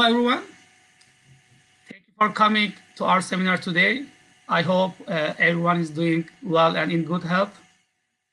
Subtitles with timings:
[0.00, 0.42] Hello, everyone.
[1.86, 4.06] Thank you for coming to our seminar today.
[4.48, 7.54] I hope uh, everyone is doing well and in good health,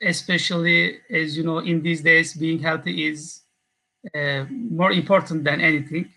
[0.02, 3.42] especially as you know, in these days, being healthy is
[4.16, 6.08] uh, more important than anything.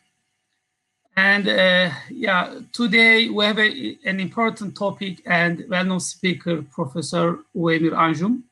[1.16, 7.94] And uh, yeah, today we have a, an important topic and well-known speaker, Professor Ovamir
[7.94, 8.44] Anjum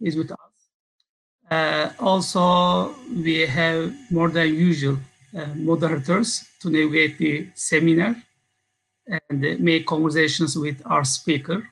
[0.00, 0.38] is with us.
[1.50, 4.98] Uh, also, we have more than usual
[5.56, 8.16] moderators to navigate the seminar
[9.06, 11.68] and uh, make conversations with our speaker.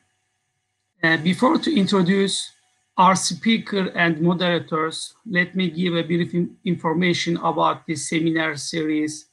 [1.02, 2.52] Uh, before to introduce
[2.96, 6.34] our speaker and moderators, let me give a brief
[6.65, 9.27] information about this seminar series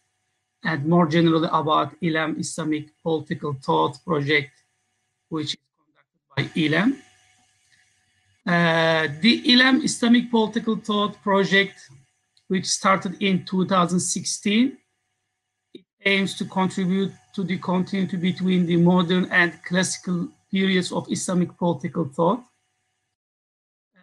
[0.63, 4.52] and more generally about ILEM Islamic Political Thought Project,
[5.30, 6.98] which is conducted by ILEM.
[8.46, 11.90] Uh, the ILEM Islamic Political Thought Project
[12.48, 14.77] which started in 2016.
[15.73, 21.57] It aims to contribute to the continuity between the modern and classical periods of Islamic
[21.57, 22.43] political thought.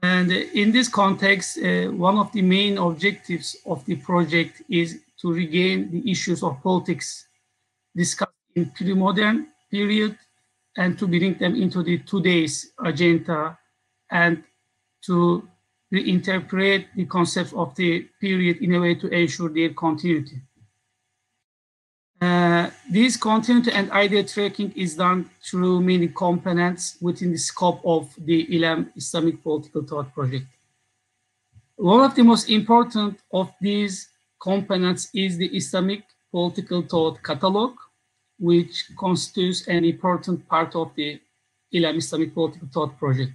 [0.03, 5.33] And in this context, uh, one of the main objectives of the project is to
[5.33, 7.27] regain the issues of politics
[7.97, 10.19] discussed in pre-modern period
[10.77, 13.58] and to bring them into the today's agenda
[14.11, 14.42] and
[15.06, 15.48] to
[15.93, 20.41] reinterpret the concepts of the period in a way to ensure their continuity.
[22.21, 28.15] Uh, this continuity and idea tracking is done through many components within the scope of
[28.19, 30.47] the ILEM Islamic Political Thought Project.
[31.77, 34.09] One of the most important of these
[34.41, 37.73] components is the Islamic Political Thought Catalog,
[38.39, 41.21] which constitutes an important part of the
[41.75, 43.33] ILEM Islamic Political Thought Project.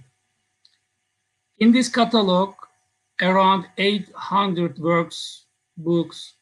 [1.60, 2.54] In this catalog,
[3.20, 5.44] around 800 works,
[5.76, 6.32] books,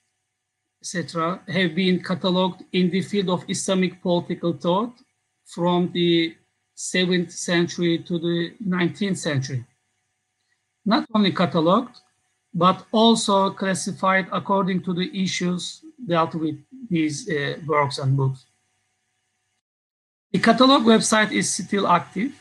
[0.80, 4.92] etc., have been catalogued in the field of Islamic political thought
[5.44, 6.36] from the
[6.76, 9.64] 7th century to the 19th century.
[10.86, 11.96] Not only catalogued,
[12.54, 16.56] but also classified according to the issues dealt with
[16.88, 18.46] these uh, works and books.
[20.30, 22.38] The catalog website is still active,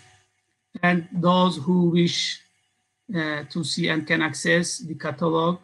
[0.84, 2.44] and those who wish
[3.14, 5.60] to see and can access the catalog.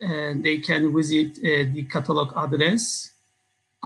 [0.00, 3.10] And they can visit uh, the catalog address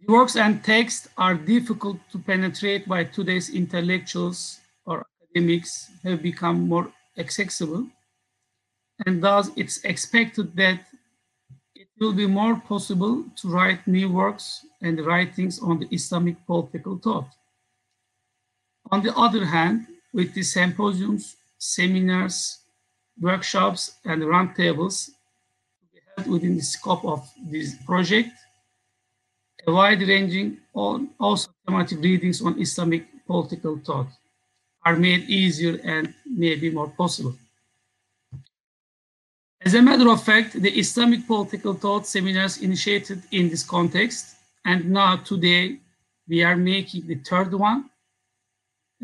[0.00, 6.68] the works and texts are difficult to penetrate by today's intellectuals or academics have become
[6.68, 7.86] more accessible.
[9.04, 10.86] And thus it's expected that
[11.98, 16.98] it will be more possible to write new works and writings on the Islamic political
[16.98, 17.28] thought.
[18.90, 22.58] On the other hand, with the symposiums, seminars,
[23.20, 28.30] workshops, and roundtables to be held within the scope of this project,
[29.66, 34.08] a wide-ranging, also thematic readings on Islamic political thought
[34.84, 37.34] are made easier and maybe more possible.
[39.66, 44.88] As a matter of fact, the Islamic political thought seminars initiated in this context, and
[44.88, 45.80] now today
[46.28, 47.90] we are making the third one.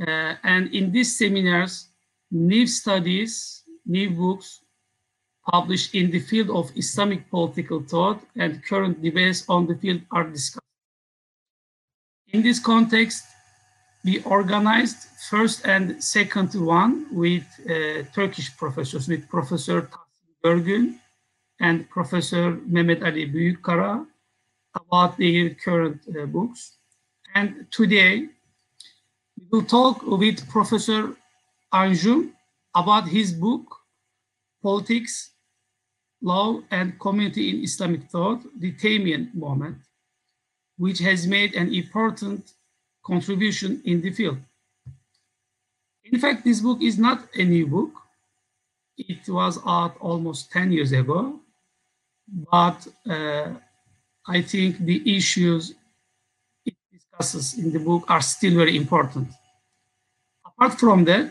[0.01, 1.89] Uh, and in these seminars,
[2.31, 4.61] new studies, new books
[5.51, 10.31] published in the field of Islamic political thought and current debates on the field are
[10.31, 10.73] discussed.
[12.29, 13.25] In this context,
[14.05, 19.91] we organized first and second one with uh, Turkish professors, with Professor
[20.43, 20.99] Görgün
[21.61, 24.07] and Professor Mehmet Ali Büyükkara
[24.75, 26.79] about their current uh, books.
[27.35, 28.29] And today,
[29.39, 31.17] we will talk with Professor
[31.73, 32.33] Anjum
[32.75, 33.77] about his book,
[34.63, 35.31] Politics,
[36.23, 39.79] Law and Community in Islamic Thought, the Taymiyyan Moment,
[40.79, 42.53] which has made an important
[43.05, 44.39] contribution in the field.
[46.05, 48.02] In fact, this book is not a new book.
[48.97, 51.41] It was out almost 10 years ago,
[52.29, 53.55] but uh,
[54.27, 55.75] I think the issues
[56.65, 59.29] it discusses in the book are still very important.
[60.47, 61.31] Apart from that,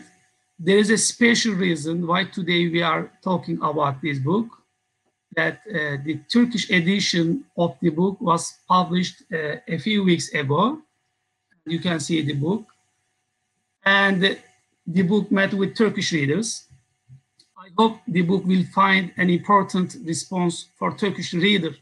[0.58, 4.46] there is a special reason why today we are talking about this book,
[5.34, 10.78] that uh, the Turkish edition of the book was published uh, a few weeks ago.
[11.64, 12.64] You can see the book.
[13.84, 14.38] And
[14.86, 16.68] the book met with Turkish readers.
[17.62, 21.72] I hope the book will find an important response for Turkish reader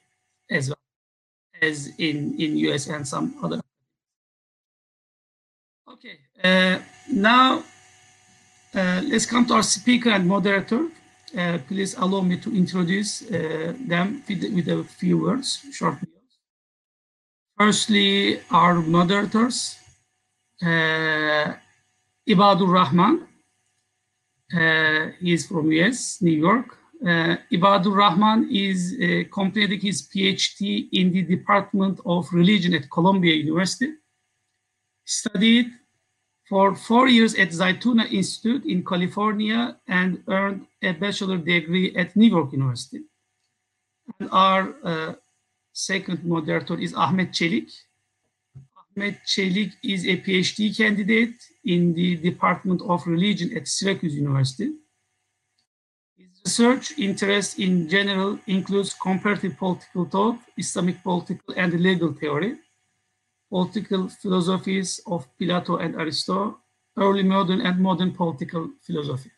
[0.50, 0.77] as well
[1.62, 3.61] as in, in US and some other.
[5.88, 6.81] Okay, uh,
[7.11, 7.62] now
[8.75, 10.88] uh, let's come to our speaker and moderator.
[11.37, 16.35] Uh, please allow me to introduce uh, them with, with, a few words, short videos.
[17.56, 19.77] Firstly, our moderators,
[20.62, 21.55] uh,
[22.29, 23.30] Ibadur Rahman.
[24.52, 26.76] Uh, he is from US, New York.
[27.02, 33.35] Uh, Ibadur Rahman is uh, completing his PhD in the Department of Religion at Columbia
[33.35, 33.93] University.
[35.05, 35.67] Studied
[36.49, 42.29] for four years at Zaytuna Institute in California and earned a bachelor degree at New
[42.29, 43.03] York University.
[44.19, 45.14] And our uh,
[45.73, 47.70] second moderator is Ahmet Çelik.
[48.97, 54.73] Ahmet Çelik is a PhD candidate in the Department of Religion at Syracuse University.
[56.17, 62.57] His research interest in general includes comparative political thought, Islamic political and legal theory,
[63.49, 66.59] political philosophies of Plato and Aristotle,
[66.97, 69.31] early modern and modern political philosophy.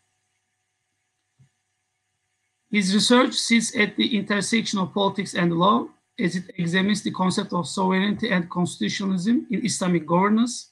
[2.71, 5.89] His research sits at the intersection of politics and law
[6.23, 10.71] as it examines the concept of sovereignty and constitutionalism in Islamic governance.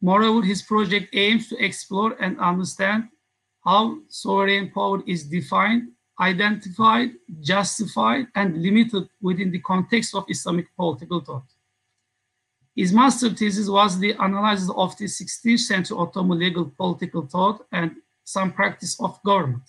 [0.00, 3.08] Moreover, his project aims to explore and understand
[3.64, 5.88] how sovereign power is defined,
[6.20, 11.46] identified, justified, and limited within the context of Islamic political thought.
[12.76, 17.96] His master thesis was the analysis of the 16th century Ottoman legal political thought and
[18.24, 19.62] some practice of government.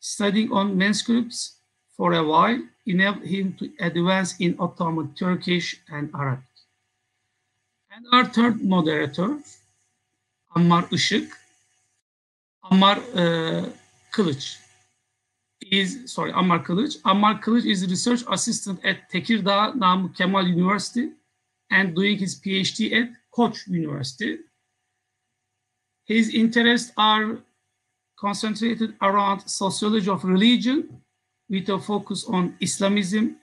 [0.00, 1.60] Studying on manuscripts
[2.02, 6.54] for a while enabled him to advance in Ottoman Turkish and Arabic.
[7.94, 9.38] And our third moderator,
[10.56, 11.30] Ammar Işık,
[12.62, 13.64] Ammar uh,
[14.10, 14.58] Kılıç,
[15.70, 16.96] is, sorry, Ammar Kılıç.
[17.04, 21.06] Ammar Kılıç is research assistant at Tekirdağ Namık Kemal University
[21.70, 24.40] and doing his PhD at Koç University.
[26.04, 27.38] His interests are
[28.16, 31.01] concentrated around sociology of religion
[31.52, 33.36] with a focus on Islamism,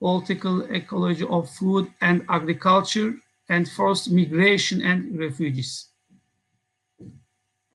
[0.00, 3.14] political ecology of food and agriculture,
[3.48, 5.90] and forced migration and refugees.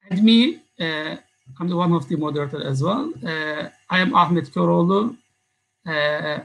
[0.09, 1.15] And me, uh,
[1.57, 3.13] I'm the one of the moderator as well.
[3.25, 5.15] Uh, I am Ahmet Köroğlu.
[5.87, 6.39] Uh,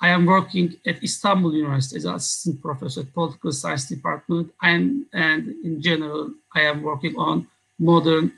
[0.00, 4.50] I am working at Istanbul University as an assistant professor at political science department.
[4.62, 7.46] And, and in general, I am working on
[7.78, 8.32] modern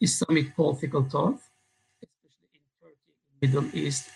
[0.00, 1.40] Islamic political thought,
[3.42, 4.08] Middle East.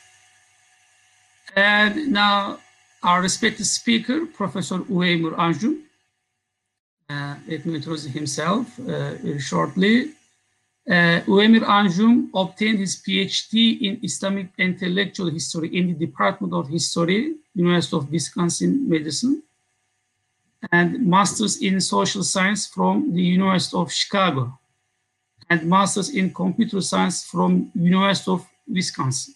[1.57, 2.59] And now
[3.03, 5.83] our respected speaker, Professor Ovamir Anjum.
[7.11, 10.13] Uh, let me introduce himself uh, shortly.
[10.89, 17.35] Uh, Ovamir Anjum obtained his PhD in Islamic intellectual history in the Department of History,
[17.55, 19.43] University of Wisconsin Madison,
[20.73, 24.59] and Masters in Social Science from the University of Chicago,
[25.51, 29.35] and Masters in Computer Science from University of Wisconsin.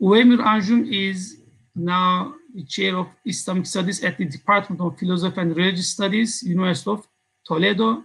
[0.00, 1.40] Ovamir Anjum is
[1.74, 6.90] now the chair of Islamic Studies at the Department of Philosophy and Religious Studies, University
[6.90, 7.06] of
[7.46, 8.02] Toledo,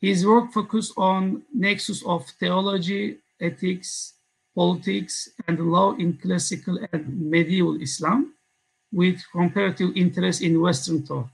[0.00, 4.14] his work focused on nexus of theology, ethics,
[4.54, 8.34] politics, and law in classical and medieval Islam,
[8.92, 11.28] with comparative interest in Western thought.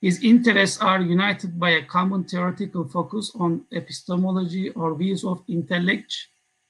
[0.00, 6.14] His interests are united by a common theoretical focus on epistemology or views of intellect,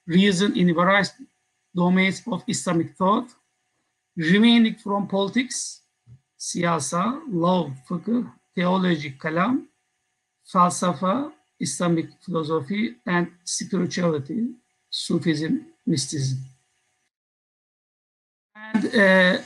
[0.07, 1.13] reason in various
[1.75, 3.29] domains of Islamic thought,
[4.17, 5.83] remaining from politics,
[6.39, 9.67] siyasa, law, fiqh, theology, kalam,
[10.53, 14.47] falsafa, Islamic philosophy, and spirituality,
[14.91, 16.39] Sufism, mysticism.
[18.55, 19.43] And uh,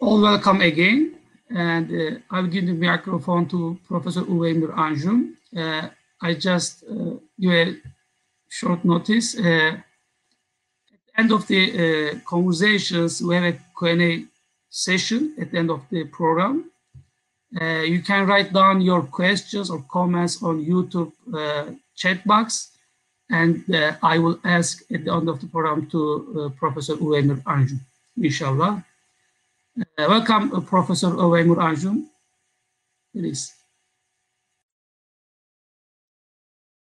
[0.00, 1.11] all welcome again.
[1.54, 5.34] And uh, I'll give the microphone to Professor Ovamir Anjum.
[5.56, 5.88] Uh,
[6.20, 7.76] I just uh, give a
[8.48, 9.36] short notice.
[9.36, 9.82] At the
[11.18, 14.24] end of the conversations, we have a Q&A
[14.70, 16.70] session at the end of the program.
[17.60, 22.70] Uh, you can write down your questions or comments on YouTube uh, chat box,
[23.28, 27.80] and uh, I will ask at the end of the program to Professor Ovamir Anjum,
[28.16, 28.82] inshallah.
[29.80, 32.04] Uh, welcome, uh, Professor Ovamir Anjum.
[33.14, 33.50] Please.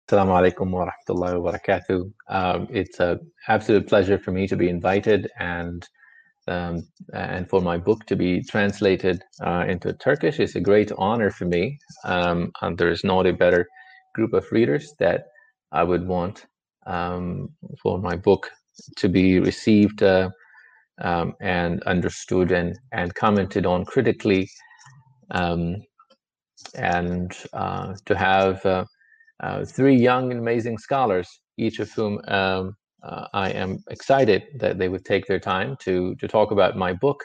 [0.09, 2.13] Assalamu alaikum wa rahmatullahi wa barakatuh.
[2.29, 5.87] Um, it's an absolute pleasure for me to be invited and
[6.49, 11.31] um, and for my book to be translated uh, into Turkish is a great honor
[11.31, 11.79] for me.
[12.05, 13.67] Um, and there is not a better
[14.15, 15.27] group of readers that
[15.73, 16.47] I would want
[16.87, 17.51] um,
[17.83, 18.51] for my book
[18.97, 20.31] to be received uh,
[21.03, 24.49] um, and understood and, and commented on critically.
[25.31, 25.77] Um,
[26.75, 28.85] and uh, to have uh,
[29.43, 31.29] uh, three young and amazing scholars,
[31.59, 36.15] each of whom um, uh, I am excited that they would take their time to
[36.17, 37.25] to talk about my book,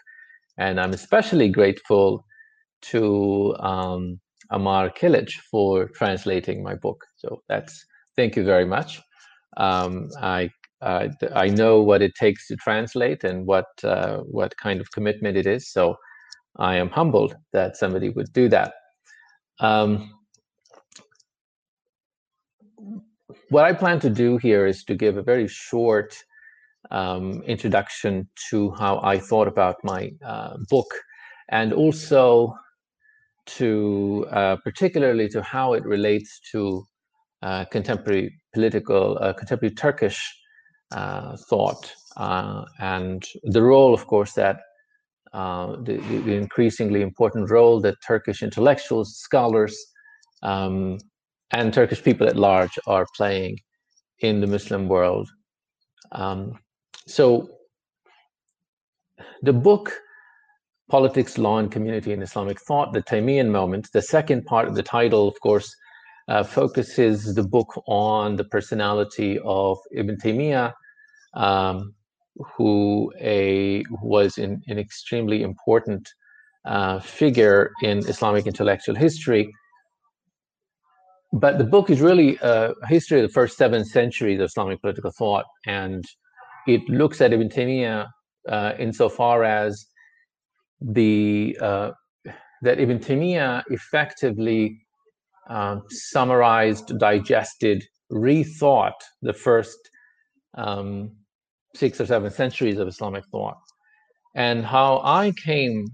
[0.58, 2.26] and I'm especially grateful
[2.84, 4.20] to um,
[4.52, 7.06] Ammar Kılıç for translating my book.
[7.18, 9.02] So that's thank you very much.
[9.58, 10.50] Um, I
[10.82, 15.38] uh, I know what it takes to translate and what uh, what kind of commitment
[15.38, 15.72] it is.
[15.72, 15.96] So
[16.58, 18.74] I am humbled that somebody would do that.
[19.60, 20.14] Um,
[23.50, 26.16] what I plan to do here is to give a very short
[26.92, 30.88] um, introduction to how I thought about my uh, book
[31.50, 32.56] and also
[33.46, 36.84] to uh, particularly to how it relates to
[37.42, 40.20] uh, contemporary political, uh, contemporary Turkish
[40.92, 44.62] thought uh, and the role, of course, that
[45.34, 49.78] the, the, increasingly important role that Turkish intellectuals, scholars,
[50.42, 50.98] um,
[51.52, 53.60] and Turkish people at large are playing
[54.20, 55.30] in the Muslim world.
[56.12, 56.60] Um,
[57.06, 57.50] so
[59.42, 59.94] the book,
[60.90, 64.84] Politics, Law, and Community in Islamic Thought, the Taymiyyan Moment, the second part of the
[64.84, 65.74] title, of course,
[66.28, 70.74] uh, focuses the book on the personality of Ibn Taymiyyah,
[71.34, 71.94] um,
[72.36, 76.08] who a, was an, an extremely important
[76.66, 79.50] uh, figure in Islamic intellectual history.
[81.34, 85.12] But the book is really a history of the first seven centuries of Islamic political
[85.12, 86.04] thought, and
[86.68, 88.08] it looks at Ibn Taymiyyah
[88.50, 89.86] uh, insofar as
[90.82, 91.92] the uh,
[92.62, 94.87] that Ibn Taymiyyah effectively
[95.50, 99.78] um, summarized, digested, rethought the first
[100.58, 101.12] um,
[101.76, 103.58] six or seven centuries of Islamic thought,
[104.36, 105.86] and how I came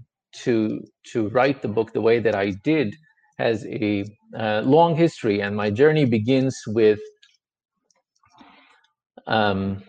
[0.42, 0.80] to
[1.12, 2.94] to write the book the way that I did
[3.38, 4.04] has a
[4.38, 7.00] uh, long history, and my journey begins with
[9.26, 9.82] um,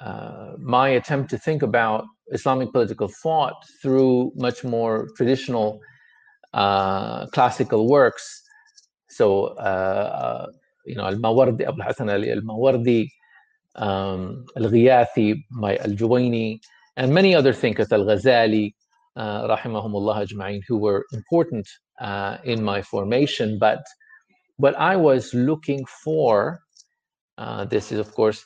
[0.00, 5.80] uh, my attempt to think about Islamic political thought through much more traditional
[6.54, 8.42] uh, classical works.
[9.20, 10.46] So, uh, uh,
[10.86, 13.06] you know, Al-Mawardi, Abu Hassan Al-Mawardi,
[13.76, 16.58] um, Al-Ghiyathi by Al-Juwayni,
[16.96, 18.72] and many other thinkers, Al-Ghazali,
[19.16, 21.68] uh, rahimahumullah ajma'in, who were important
[22.00, 23.58] uh, in my formation.
[23.58, 23.82] But
[24.56, 26.62] what I was looking for,
[27.36, 28.42] uh, this is of course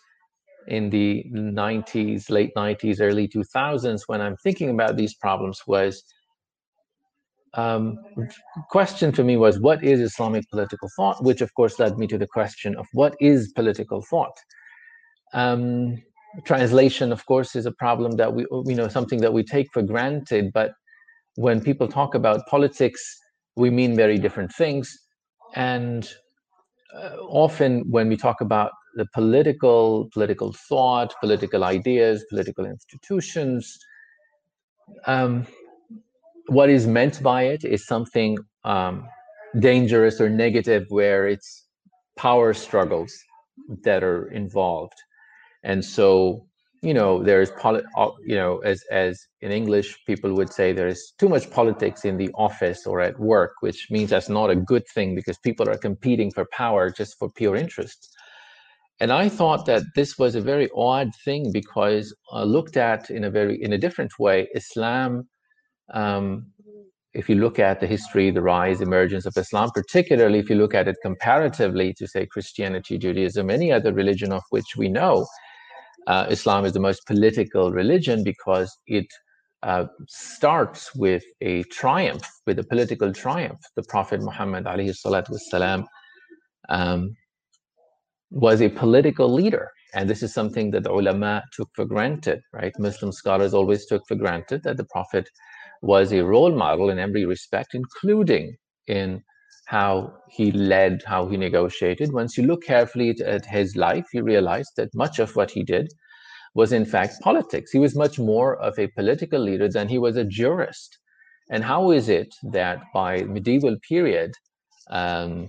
[0.66, 6.02] in the 90s, late 90s, early 2000s, when I'm thinking about these problems, was
[7.56, 7.98] um,
[8.70, 12.18] question for me was what is Islamic political thought, which of course led me to
[12.18, 14.36] the question of what is political thought.
[15.32, 16.02] Um,
[16.44, 19.82] translation, of course, is a problem that we, you know, something that we take for
[19.82, 20.52] granted.
[20.52, 20.72] But
[21.36, 23.02] when people talk about politics,
[23.56, 24.96] we mean very different things.
[25.54, 26.08] And
[26.94, 33.78] uh, often when we talk about the political, political thought, political ideas, political institutions,
[35.06, 35.46] um,
[36.48, 39.06] what is meant by it is something um,
[39.58, 41.66] dangerous or negative where it's
[42.16, 43.12] power struggles
[43.82, 44.98] that are involved.
[45.62, 46.46] And so
[46.84, 51.14] you know there's poli- uh, you know as as in english people would say there's
[51.18, 54.86] too much politics in the office or at work which means that's not a good
[54.94, 58.14] thing because people are competing for power just for pure interest.
[59.00, 63.24] And i thought that this was a very odd thing because uh, looked at in
[63.24, 65.26] a very in a different way islam
[65.93, 66.47] um,
[67.13, 70.75] if you look at the history, the rise, emergence of Islam, particularly if you look
[70.75, 75.25] at it comparatively to, say, Christianity, Judaism, any other religion of which we know,
[76.07, 79.07] uh, Islam is the most political religion because it
[79.63, 83.59] uh, starts with a triumph, with a political triumph.
[83.75, 85.85] The Prophet Muhammad والسلام,
[86.69, 87.15] um,
[88.31, 89.69] was a political leader.
[89.95, 92.71] And this is something that the ulama took for granted, right?
[92.77, 95.27] Muslim scholars always took for granted that the Prophet
[95.84, 99.22] was a role model in every respect, including in
[99.66, 102.12] how he led, how he negotiated.
[102.12, 105.88] Once you look carefully at his life, you realize that much of what he did
[106.54, 107.70] was in fact politics.
[107.70, 110.98] He was much more of a political leader than he was a jurist.
[111.50, 114.32] And how is it that by medieval period,
[114.90, 115.48] um,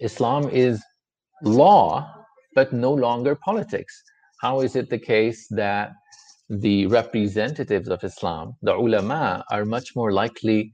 [0.00, 0.82] Islam is
[1.42, 2.12] law,
[2.54, 4.02] but no longer politics?
[4.42, 5.92] How is it the case that
[6.48, 10.72] the representatives of Islam, the ulama, are much more likely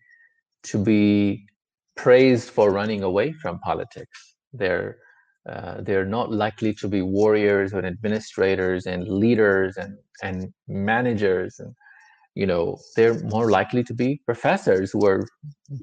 [0.64, 1.46] to be
[1.96, 4.36] praised for running away from politics.
[4.52, 4.98] They're
[5.48, 11.74] uh, they're not likely to be warriors and administrators and leaders and and managers and
[12.34, 15.26] you know, they're more likely to be professors who are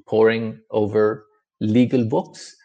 [0.07, 1.25] poring over
[1.59, 2.55] legal books.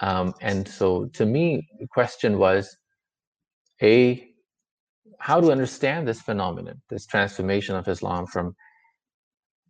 [0.00, 2.76] Um, and so to me, the question was,
[3.82, 4.27] A,
[5.18, 8.54] how to understand this phenomenon, this transformation of Islam from,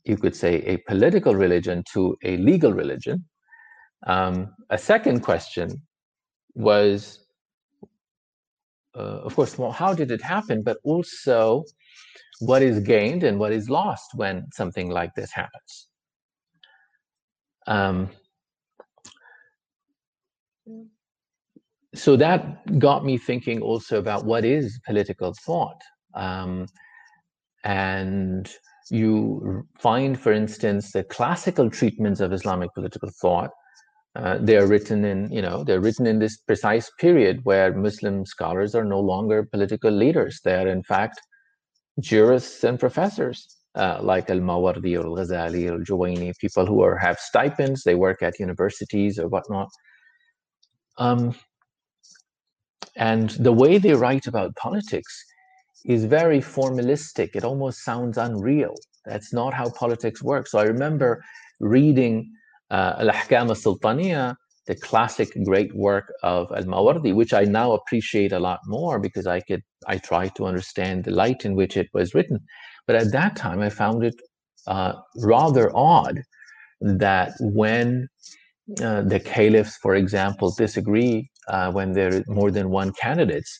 [0.04, 3.24] you could say, a political religion to a legal religion.
[4.06, 5.82] Um, a second question
[6.54, 7.24] was,
[8.96, 10.62] uh, of course, well, how did it happen?
[10.62, 11.64] But also,
[12.40, 15.88] what is gained and what is lost when something like this happens.
[17.66, 18.10] Um,
[21.94, 25.80] so that got me thinking also about what is political thought.
[26.14, 26.66] Um,
[27.64, 28.50] and
[28.90, 33.50] you find, for instance, the classical treatments of Islamic political thought.
[34.16, 38.24] Uh, they are written in, you know, they're written in this precise period where Muslim
[38.26, 40.40] scholars are no longer political leaders.
[40.44, 41.20] They are, in fact,
[42.00, 47.84] jurists and professors uh, like Al-Mawardi or Al-Ghazali or Al-Juwayni, people who are have stipends,
[47.84, 49.68] they work at universities or whatnot.
[50.96, 51.34] Um,
[52.98, 55.24] and the way they write about politics
[55.86, 57.30] is very formalistic.
[57.34, 58.74] It almost sounds unreal.
[59.06, 60.50] That's not how politics works.
[60.50, 61.22] So I remember
[61.60, 62.30] reading
[62.70, 64.34] uh, Al-Ahkam al-Sultaniya
[64.68, 69.40] the classic great work of Al-Mawardi, which I now appreciate a lot more because I
[69.40, 72.38] could I try to understand the light in which it was written.
[72.86, 74.14] But at that time, I found it
[74.66, 76.20] uh, rather odd
[76.82, 78.08] that when
[78.82, 83.58] uh, the caliphs, for example, disagree uh, when there is more than one candidates,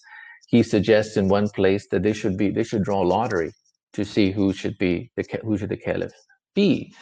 [0.49, 3.53] he suggests in one place that they should be they should draw a lottery
[3.93, 6.13] to see who should be the who should the caliph
[6.55, 6.93] be.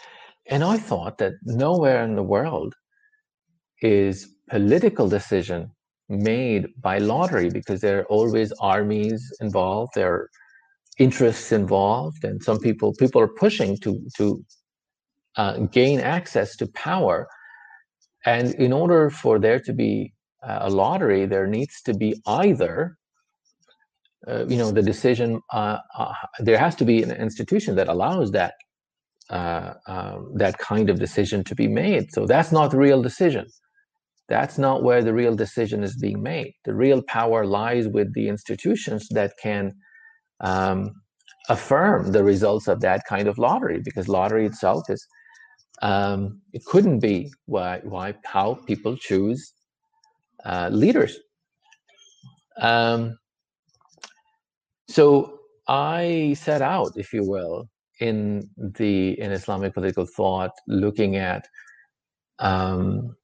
[0.48, 2.74] And I thought that nowhere in the world
[3.82, 5.70] is political decision
[6.08, 10.30] made by lottery because there are always armies involved there are
[10.98, 14.44] interests involved and some people people are pushing to to
[15.36, 17.26] uh, gain access to power
[18.24, 20.12] and in order for there to be
[20.46, 22.96] a lottery there needs to be either
[24.28, 28.30] uh, you know the decision uh, uh there has to be an institution that allows
[28.30, 28.54] that
[29.30, 33.46] uh, um, that kind of decision to be made so that's not the real decision
[34.28, 36.52] that's not where the real decision is being made.
[36.64, 39.72] The real power lies with the institutions that can
[40.40, 40.92] um,
[41.48, 45.06] affirm the results of that kind of lottery, because lottery itself is
[45.82, 49.52] um, it couldn't be why why how people choose
[50.46, 51.18] uh, leaders.
[52.60, 53.18] Um,
[54.88, 57.68] so I set out, if you will,
[58.00, 61.46] in the in Islamic political thought, looking at
[62.38, 63.16] um,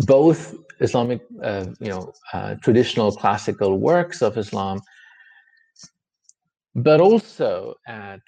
[0.00, 4.80] both Islamic, uh, you know, uh, traditional classical works of Islam,
[6.74, 8.20] but also at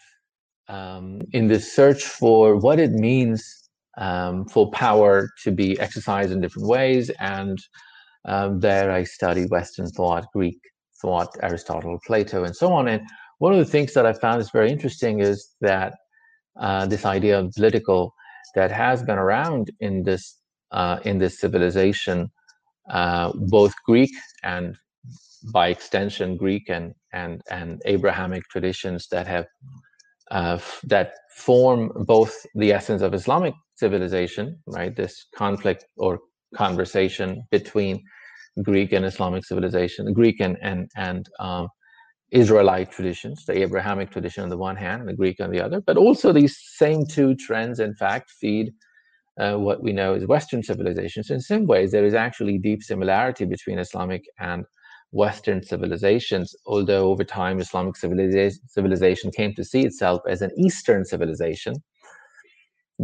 [0.68, 6.40] um, in this search for what it means um, for power to be exercised in
[6.40, 7.10] different ways.
[7.20, 7.58] And
[8.24, 10.58] um, there I studied Western thought, Greek
[11.00, 12.88] thought, Aristotle, Plato, and so on.
[12.88, 13.02] And
[13.38, 15.94] one of the things that I found is very interesting is that
[16.60, 18.14] uh, this idea of political
[18.54, 20.38] that has been around in this
[20.70, 22.30] uh, in this civilization,
[22.90, 24.10] uh, both Greek
[24.42, 24.76] and
[25.52, 29.46] by extension Greek and and and Abrahamic traditions that have
[30.30, 34.94] uh, that form both the essence of Islamic civilization, right?
[34.94, 36.20] This conflict or
[36.54, 38.02] conversation between
[38.62, 41.68] Greek and Islamic civilization, Greek and and and um,
[42.30, 45.80] Israelite traditions, the Abrahamic tradition on the one hand, and the Greek on the other.
[45.80, 48.72] But also these same two trends, in fact, feed
[49.38, 51.30] uh, what we know as Western civilizations.
[51.30, 54.64] In some ways, there is actually deep similarity between Islamic and
[55.10, 61.04] Western civilizations, although over time Islamic civilization, civilization came to see itself as an Eastern
[61.04, 61.74] civilization.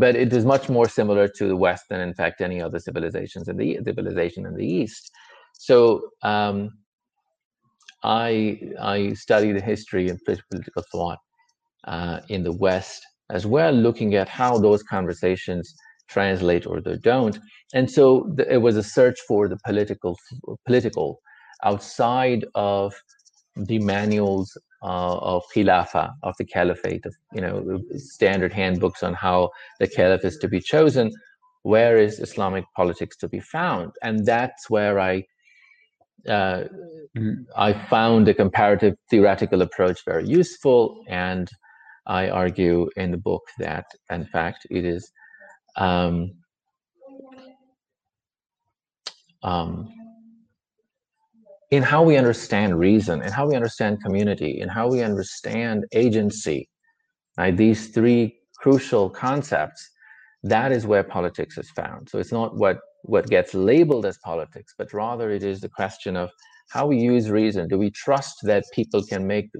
[0.02, 3.48] But it is much more similar to the West than, in fact, any other civilizations
[3.48, 5.10] in the civilization in the East.
[5.68, 5.78] So
[6.32, 6.58] um,
[8.04, 8.60] I
[8.96, 10.18] I study the history and
[10.50, 11.18] political thought
[11.94, 13.00] uh, in the West
[13.38, 15.74] as well, looking at how those conversations
[16.08, 17.38] translate or they don't.
[17.74, 18.04] And so
[18.36, 20.16] the, it was a search for the political,
[20.66, 21.08] political
[21.64, 22.94] outside of
[23.56, 29.50] the manuals uh, of Khilafah, of the Caliphate, of you know standard handbooks on how
[29.80, 31.10] the Caliph is to be chosen.
[31.62, 33.92] Where is Islamic politics to be found?
[34.02, 35.24] And that's where I
[36.28, 36.64] uh,
[37.56, 41.48] I found the comparative theoretical approach very useful, and
[42.06, 45.10] I argue in the book that, in fact, it is
[45.76, 46.32] um,
[49.42, 49.88] um,
[51.70, 56.68] in how we understand reason, in how we understand community, in how we understand agency,
[57.38, 57.56] Right?
[57.56, 59.88] These three crucial concepts,
[60.42, 62.08] that is where politics is found.
[62.10, 66.16] So it's not what, what gets labeled as politics, but rather it is the question
[66.16, 66.30] of
[66.70, 67.68] how we use reason.
[67.68, 69.50] Do we trust that people can make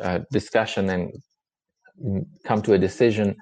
[0.00, 1.12] uh, discussion and
[2.44, 3.34] come to a decision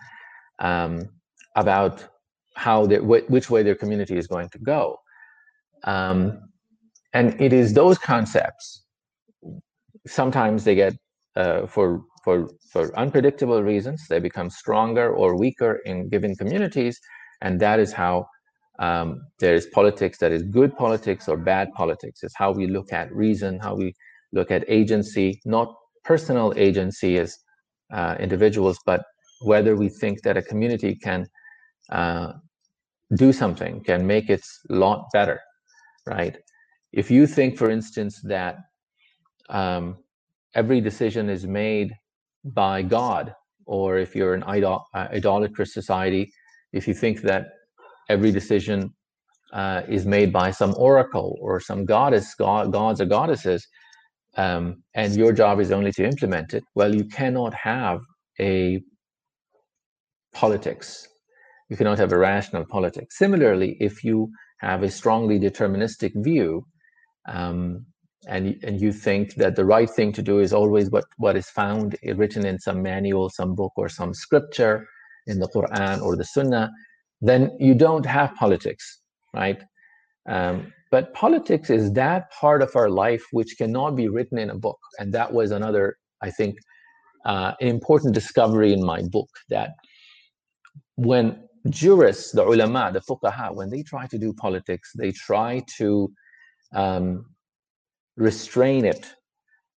[0.60, 1.08] um,
[1.56, 2.06] about
[2.54, 4.98] how which way their community is going to go?
[5.84, 6.40] Um,
[7.16, 8.84] and it is those concepts.
[10.06, 10.94] Sometimes they get
[11.42, 12.36] uh, for for
[12.72, 17.00] for unpredictable reasons they become stronger or weaker in given communities,
[17.44, 18.14] and that is how
[18.86, 19.08] um,
[19.42, 22.22] there is politics that is good politics or bad politics.
[22.22, 23.94] It's how we look at reason, how we
[24.32, 25.68] look at agency, not
[26.04, 27.30] personal agency as
[27.98, 29.00] uh, individuals, but
[29.52, 31.26] whether we think that a community can
[31.90, 32.32] uh,
[33.14, 35.40] do something, can make its lot better,
[36.06, 36.36] right?
[36.92, 38.56] If you think, for instance, that
[39.48, 39.96] um,
[40.54, 41.92] every decision is made
[42.44, 43.34] by God,
[43.66, 46.30] or if you're an idol uh, idolatrous society,
[46.72, 47.46] if you think that
[48.08, 48.90] every decision
[49.52, 53.66] uh, is made by some oracle or some goddess, god, gods or goddesses,
[54.36, 58.00] um, and your job is only to implement it, well, you cannot have
[58.40, 58.80] a
[60.34, 61.08] politics.
[61.70, 63.18] You cannot have a rational politics.
[63.18, 66.66] Similarly, if you have a strongly deterministic view,
[67.26, 67.86] um,
[68.28, 71.48] and and you think that the right thing to do is always what what is
[71.48, 74.86] found written in some manual, some book, or some scripture
[75.26, 76.70] in the Quran or the Sunnah,
[77.20, 79.00] then you don't have politics,
[79.34, 79.62] right?
[80.28, 84.54] Um, but politics is that part of our life which cannot be written in a
[84.54, 86.58] book, and that was another, I think,
[87.24, 89.70] uh, important discovery in my book that
[90.94, 96.10] when jurists, the ulama, the fuqaha, when they try to do politics, they try to
[96.72, 97.26] um,
[98.16, 99.06] restrain it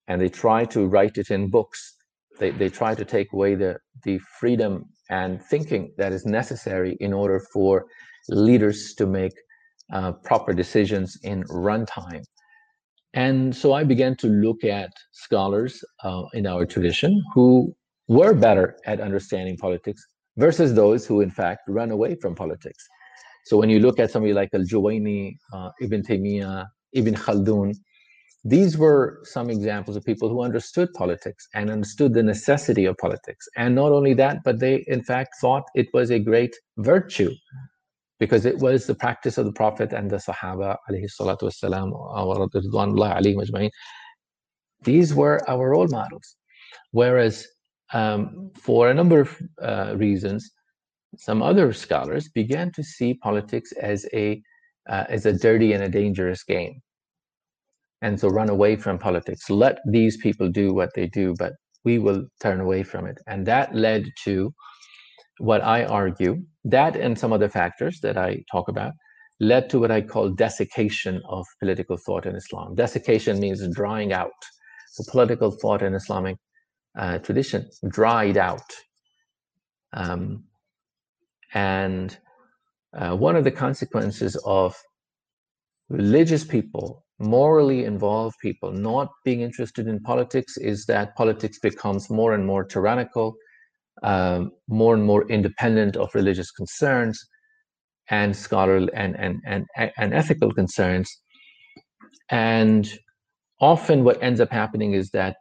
[0.09, 1.96] and they try to write it in books.
[2.38, 7.12] They, they try to take away the, the freedom and thinking that is necessary in
[7.12, 7.87] order for
[8.29, 9.33] leaders to make
[9.92, 12.22] uh, proper decisions in runtime.
[13.14, 17.74] And so I began to look at scholars uh, in our tradition who
[18.07, 20.03] were better at understanding politics
[20.37, 22.87] versus those who, in fact, run away from politics.
[23.46, 27.74] So when you look at somebody like Al-Juwayni, uh, Ibn Taymiyyah, Ibn Khaldun,
[28.44, 33.46] these were some examples of people who understood politics and understood the necessity of politics.
[33.57, 37.35] And not only that, but they in fact thought it was a great virtue
[38.18, 40.77] because it was the practice of the Prophet and the Sahaba,
[44.85, 46.37] These were our role models.
[46.92, 47.46] Whereas
[47.92, 50.51] um, for a number of uh, reasons,
[51.16, 54.42] some other scholars began to see politics as a
[54.88, 56.81] uh, as a dirty and a dangerous game
[58.03, 59.51] and so run away from politics.
[59.51, 63.18] Let these people do what they do, but we will turn away from it.
[63.27, 64.53] And that led to
[65.38, 68.92] what I argue, that and some other factors that I talk about,
[69.40, 72.74] led to what I call desiccation of political thought in Islam.
[72.74, 74.33] Desiccation means drying out.
[74.92, 76.37] So political thought in Islamic
[76.98, 78.68] uh, tradition dried out.
[79.92, 80.44] Um,
[81.55, 82.16] and
[82.96, 84.74] uh, one of the consequences of
[85.88, 92.33] religious people morally involved people not being interested in politics is that politics becomes more
[92.33, 93.35] and more tyrannical,
[94.03, 97.20] um, more and more independent of religious concerns
[98.11, 101.11] and scholarly and, and, and, and ethical concerns.
[102.31, 102.88] And
[103.61, 105.37] often what ends up happening is that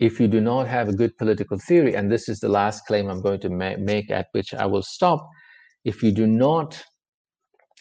[0.00, 3.08] if you do not have a good political theory, and this is the last claim
[3.08, 5.28] I'm going to ma make at which I will stop,
[5.84, 6.82] if you do not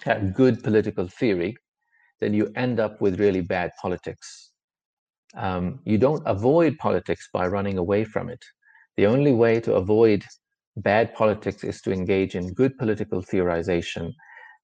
[0.03, 1.55] have good political theory,
[2.19, 4.51] then you end up with really bad politics.
[5.35, 8.43] Um, you don't avoid politics by running away from it.
[8.97, 10.23] The only way to avoid
[10.77, 14.13] bad politics is to engage in good political theorization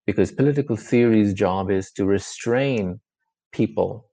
[0.06, 3.00] because political theory's job is to restrain
[3.52, 4.10] people,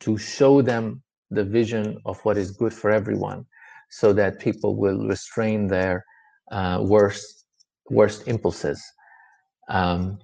[0.00, 3.44] to show them the vision of what is good for everyone
[3.90, 6.04] so that people will restrain their
[6.50, 7.41] uh, worst,
[7.90, 8.82] worst impulses.
[9.68, 10.18] Um,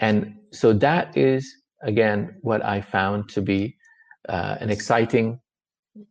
[0.00, 1.50] and so that is
[1.82, 3.76] again, what I found to be
[4.28, 5.40] uh, an exciting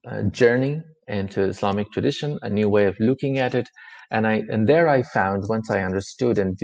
[0.09, 3.67] uh, journey into Islamic tradition, a new way of looking at it.
[4.11, 6.57] And I and there I found once I understood and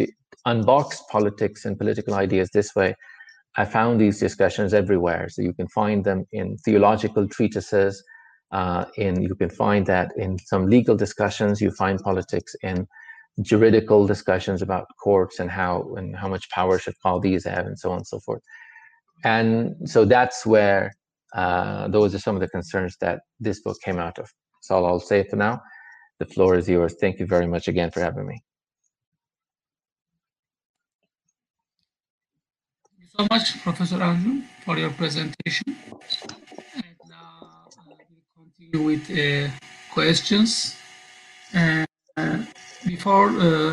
[0.46, 2.96] unboxed politics and political ideas this way,
[3.58, 5.28] I found these discussions everywhere.
[5.30, 8.04] So you can find them in theological treatises,
[8.52, 11.62] uh, in you can find that in some legal discussions.
[11.62, 12.88] You find politics in
[13.42, 17.78] juridical discussions about courts and how and how much power should all these have, and
[17.80, 18.42] so on and so forth.
[19.24, 20.94] And so that's where
[21.36, 24.30] uh, those are some of the concerns that this book came out of.
[24.62, 25.62] So all I'll say for now.
[26.20, 26.96] the floor is yours.
[27.02, 28.38] Thank you very much again for having me.
[32.88, 35.76] Thank you so much, Professor Anjum, for your presentation.
[36.76, 39.50] And now uh, we'll continue with uh,
[39.92, 40.76] questions.
[41.56, 41.86] Uh,
[42.92, 43.72] before uh,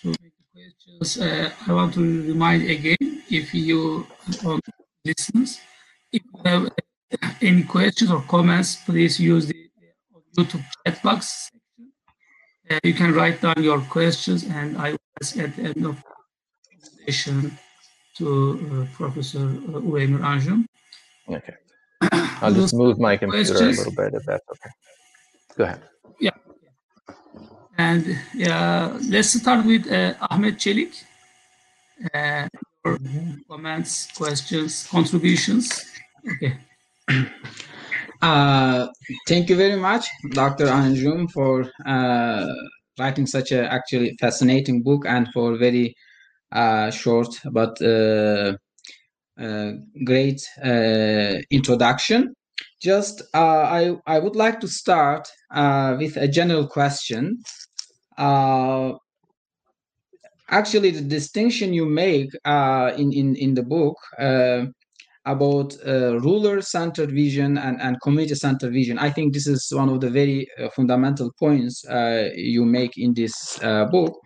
[0.00, 4.06] to make the questions, uh, I want to remind again, if you
[4.44, 4.60] on
[5.04, 5.60] listeners,
[6.12, 6.62] if you have
[7.42, 9.58] any questions or comments, please use the
[10.36, 11.20] YouTube chat box
[11.52, 11.92] section.
[12.70, 15.96] Uh, you can write down your questions, and I will ask at the end of
[15.96, 16.04] the
[16.70, 17.58] presentation
[18.16, 19.46] to uh, Professor
[19.76, 20.60] Ovamir Anjum.
[21.28, 21.56] Okay.
[22.42, 23.78] I'll just move my computer questions.
[23.78, 24.72] a little bit if that's okay.
[25.58, 25.82] Go ahead.
[26.18, 26.36] Yeah.
[27.78, 28.18] And
[29.08, 31.04] let's start with uh, Ahmet Çelik.
[32.14, 32.48] Uh,
[32.84, 32.98] your
[33.48, 35.84] comments, questions, contributions.
[36.32, 36.56] Okay.
[38.22, 38.86] Uh,
[39.26, 40.66] thank you very much, Dr.
[40.66, 42.46] Anjum, for uh,
[42.98, 45.94] writing such a actually fascinating book and for very
[46.52, 48.52] uh, short but uh,
[49.40, 49.72] uh,
[50.04, 52.34] great uh, introduction.
[52.80, 55.28] Just I I would like to start
[55.98, 57.38] with a general question.
[60.48, 62.30] actually, the distinction you make
[63.00, 63.96] in in in the book
[65.26, 68.98] about uh, ruler-centered vision and, and community-centered vision.
[68.98, 73.12] I think this is one of the very uh, fundamental points uh, you make in
[73.14, 74.18] this uh, book.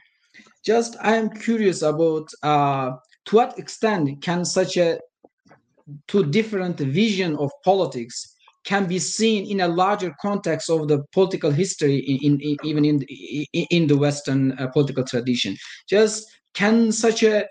[0.65, 2.93] Just I am curious about uh,
[3.27, 5.01] to what extent can such a
[6.07, 8.34] two different vision of politics
[8.65, 13.03] can be seen in a larger context of the political history in, in even in
[13.53, 15.57] in the Western uh, political tradition.
[15.89, 16.25] Just
[16.55, 17.47] can such a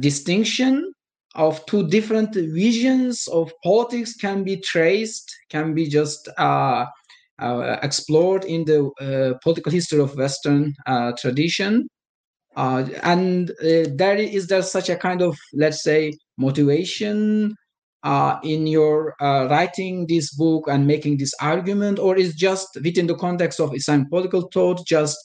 [0.00, 0.92] distinction
[1.34, 6.86] of two different visions of politics can be traced, can be just uh,
[7.38, 11.88] uh, explored in the uh, political history of Western uh, tradition.
[12.56, 17.54] Uh, and uh, there is there such a kind of, let's say, motivation
[18.42, 23.60] in your writing this book and making this argument, or is just within the context
[23.60, 25.18] of Islamic political thought, just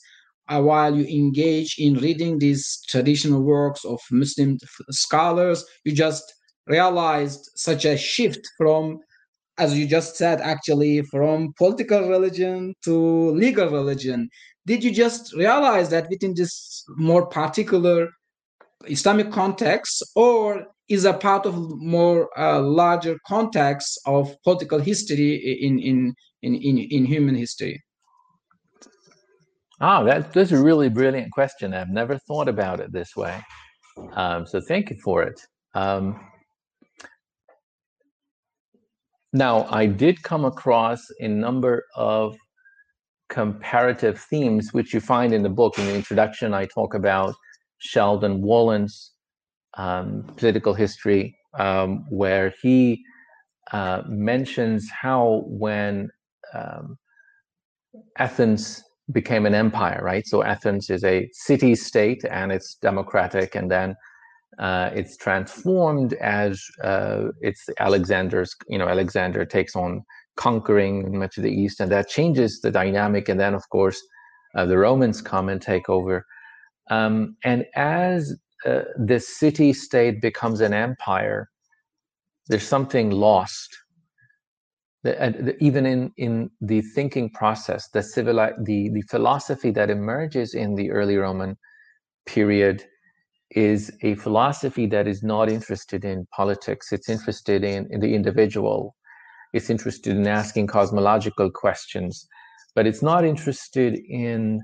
[0.48, 4.58] uh, while you engage in reading these traditional works of Muslim
[4.90, 6.32] scholars, you just
[6.68, 8.98] realized such a shift from,
[9.58, 14.28] as you just said, actually, from political religion to legal religion.
[14.66, 18.10] Did you just realize that within this more particular
[18.84, 25.78] Islamic context, or is a part of more uh, larger context of political history in,
[25.78, 27.82] in, in, in, in human history?
[29.80, 31.74] Oh, that, that's a really brilliant question.
[31.74, 33.42] I've never thought about it this way.
[34.12, 35.40] Um, so thank you for it.
[35.74, 36.20] Um,
[39.32, 42.36] now, I did come across a number of
[43.28, 45.78] comparative themes, which you find in the book.
[45.78, 47.34] In the introduction, I talk about
[47.78, 49.12] Sheldon Wolin's
[49.76, 53.02] um, political history, um, where he
[53.72, 56.08] uh, mentions how when
[56.54, 56.96] um,
[58.18, 60.26] Athens became an empire, right?
[60.26, 63.94] So Athens is a city state and it's democratic, and then
[64.58, 70.02] uh, it's transformed as uh, it's Alexander's, you know, Alexander takes on
[70.36, 73.28] conquering much of the east, and that changes the dynamic.
[73.28, 74.00] And then, of course,
[74.54, 76.24] uh, the Romans come and take over.
[76.90, 81.50] Um, and as uh, the city state becomes an empire,
[82.48, 83.76] there's something lost
[85.14, 90.74] the, even in in the thinking process, the civil the the philosophy that emerges in
[90.74, 91.56] the early Roman
[92.26, 92.84] period
[93.52, 96.92] is a philosophy that is not interested in politics.
[96.92, 98.96] It's interested in, in the individual.
[99.52, 102.26] It's interested in asking cosmological questions,
[102.74, 104.60] but it's not interested in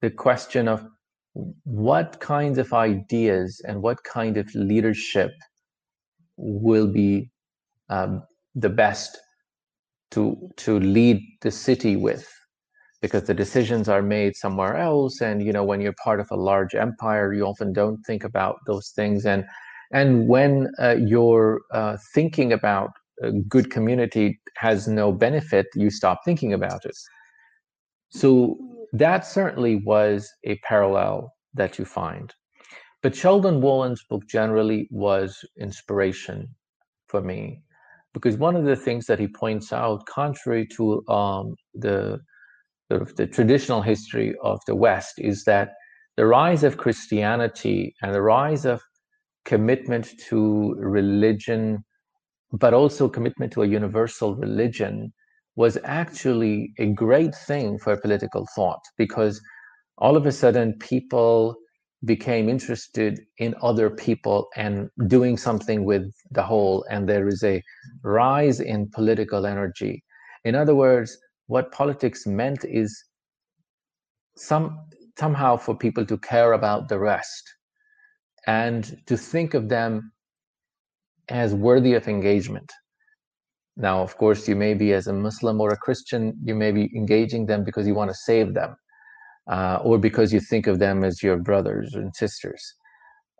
[0.00, 0.86] the question of
[1.34, 5.32] what kinds of ideas and what kind of leadership
[6.36, 7.30] will be
[7.88, 8.22] um,
[8.54, 9.18] the best
[10.10, 12.28] to to lead the city with?
[13.00, 16.36] Because the decisions are made somewhere else and you know when you're part of a
[16.36, 19.24] large empire you often don't think about those things.
[19.24, 19.44] And
[19.92, 22.90] and when uh, you're uh, thinking about
[23.22, 26.96] a good community has no benefit you stop thinking about it.
[28.10, 28.58] So
[28.92, 32.32] that certainly was a parallel that you find.
[33.02, 36.48] But sheldon wolin's book generally was inspiration
[37.08, 37.62] for me
[38.14, 42.20] because one of the things that he points out, contrary to um, the
[42.90, 45.70] of the traditional history of the West, is that
[46.16, 48.82] the rise of Christianity and the rise of
[49.46, 51.84] commitment to religion,
[52.52, 55.12] but also commitment to a universal religion,
[55.56, 59.40] was actually a great thing for political thought because
[59.98, 61.54] all of a sudden people
[62.04, 67.62] became interested in other people and doing something with the whole and there is a
[68.02, 70.02] rise in political energy.
[70.44, 73.04] In other words what politics meant is
[74.36, 74.80] some
[75.18, 77.44] somehow for people to care about the rest
[78.46, 80.10] and to think of them
[81.28, 82.72] as worthy of engagement
[83.76, 86.90] now of course you may be as a muslim or a christian you may be
[86.94, 88.76] engaging them because you want to save them
[89.50, 92.74] uh, or because you think of them as your brothers and sisters.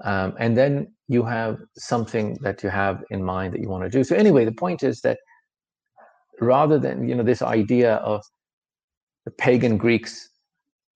[0.04, 3.90] Um, and then you have something that you have in mind that you want to
[3.90, 4.02] do.
[4.02, 5.18] So anyway, the point is that
[6.40, 8.24] rather than you know this idea of
[9.24, 10.28] the pagan Greeks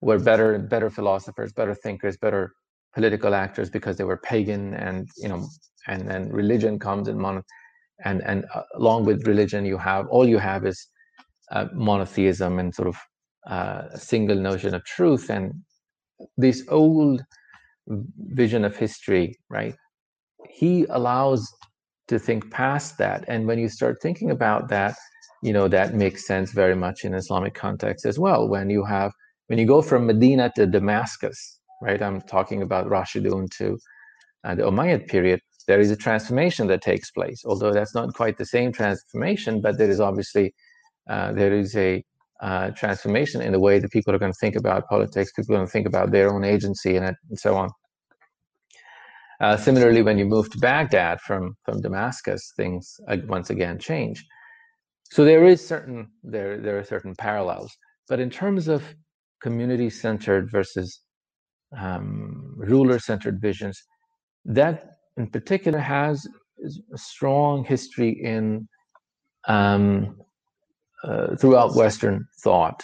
[0.01, 2.53] were better better philosophers, better thinkers, better
[2.95, 5.47] political actors because they were pagan, and you know,
[5.87, 7.45] and then religion comes and mono,
[8.05, 10.89] and and uh, along with religion, you have all you have is
[11.51, 12.97] uh, monotheism and sort of
[13.49, 15.53] uh, a single notion of truth and
[16.37, 17.23] this old
[17.89, 19.75] vision of history right?
[20.49, 21.47] He allows
[22.09, 23.25] to think past that.
[23.29, 24.95] And when you start thinking about that
[25.43, 28.49] you know that makes sense very much in islamic context as well.
[28.49, 29.13] When you have
[29.49, 32.03] when you go from medina to damascus right?
[32.03, 33.79] I'm talking about rashidun to
[34.45, 38.37] uh, the umayyad period there is a transformation that takes place although that's not quite
[38.39, 40.55] the same transformation but there is obviously
[41.09, 42.05] uh, there is a
[42.41, 45.59] uh, transformation in the way that people are going to think about politics, people are
[45.59, 47.71] going to think about their own agency and, and so on.
[49.41, 54.25] Uh, similarly, when you move to Baghdad from, from Damascus, things once again change.
[55.11, 57.73] So there is certain there there are certain parallels,
[58.09, 58.83] but in terms of
[59.41, 61.01] community-centered versus
[61.79, 63.81] um, ruler-centered visions,
[64.47, 66.27] that in particular has
[66.93, 68.69] a strong history in
[69.49, 70.17] um,
[71.05, 72.83] uh, throughout Western thought,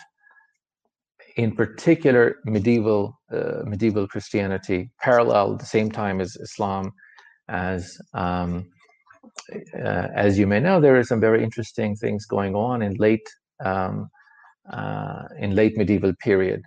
[1.37, 6.93] in particular medieval uh, medieval Christianity, parallel at the same time as Islam,
[7.49, 8.71] as um,
[9.75, 13.27] uh, as you may know, there are some very interesting things going on in late
[13.65, 14.09] um,
[14.71, 16.63] uh, in late medieval period,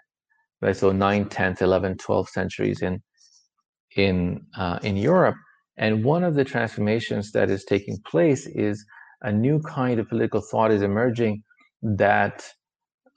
[0.62, 0.76] right?
[0.76, 3.02] So 9th, 10th, 11th, 12th centuries in
[3.96, 5.38] in uh, in Europe,
[5.78, 8.86] and one of the transformations that is taking place is
[9.22, 11.44] a new kind of political thought is emerging
[11.82, 12.46] that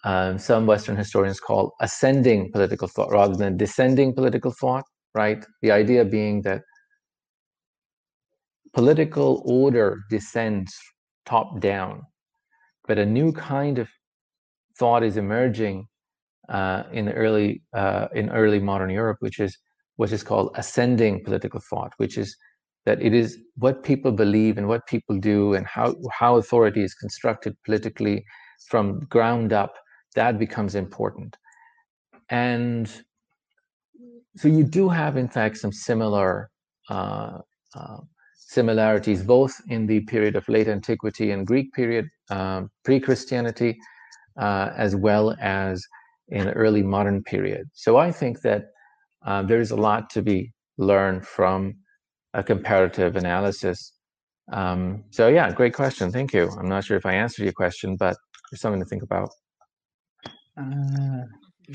[0.05, 5.45] um, some Western historians call ascending political thought rather than descending political thought, right?
[5.63, 6.63] The idea being that
[8.75, 10.75] political order descends
[11.27, 12.03] top down,
[12.87, 13.89] but a new kind of
[14.79, 15.87] thought is emerging
[16.49, 19.59] uh, in the early uh, in early modern Europe, which is
[19.97, 22.37] what is called ascending political thought, which is
[22.89, 25.89] that it is what people believe and what people do and how
[26.21, 28.17] how authority is constructed politically
[28.71, 28.85] from
[29.17, 29.73] ground up,
[30.15, 31.37] that becomes important.
[32.31, 32.87] And
[34.41, 36.51] so you do have, in fact, some similar
[36.89, 37.39] uh,
[37.79, 37.99] uh,
[38.57, 43.73] similarities, both in the period of late antiquity and Greek period, um, pre-Christianity,
[44.45, 45.75] uh, as well as
[46.29, 47.65] in early modern period.
[47.85, 48.63] So I think that
[49.29, 50.39] uh, there's a lot to be
[50.79, 51.75] learned from
[52.35, 53.93] a comparative analysis.
[54.53, 56.11] Um, so yeah, great question.
[56.11, 56.51] Thank you.
[56.59, 58.17] I'm not sure if I answered your question, but
[58.51, 59.31] there's something to think about.
[60.57, 61.23] Uh,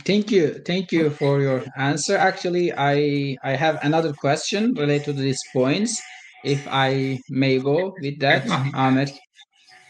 [0.06, 2.18] thank you, thank you for your answer.
[2.18, 6.02] Actually, I I have another question related to these points.
[6.44, 9.12] If I may go with that, Ahmed.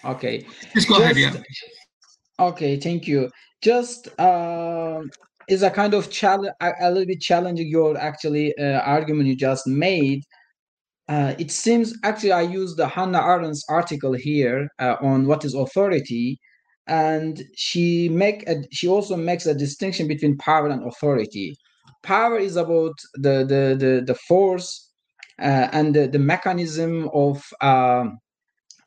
[0.06, 0.46] Okay.
[0.74, 1.18] Just go Just, ahead.
[1.18, 2.46] Yeah.
[2.48, 3.30] Okay, thank you.
[3.62, 5.02] Just uh,
[5.48, 9.36] is a kind of challenge, a, a, little bit challenging your actually uh, argument you
[9.36, 10.24] just made.
[11.10, 15.54] Uh, it seems actually I used the Hannah Arendt's article here uh, on what is
[15.54, 16.40] authority,
[16.88, 21.56] and she make a, she also makes a distinction between power and authority.
[22.04, 24.92] Power is about the the the, the force
[25.40, 28.06] uh, and the, the mechanism of uh,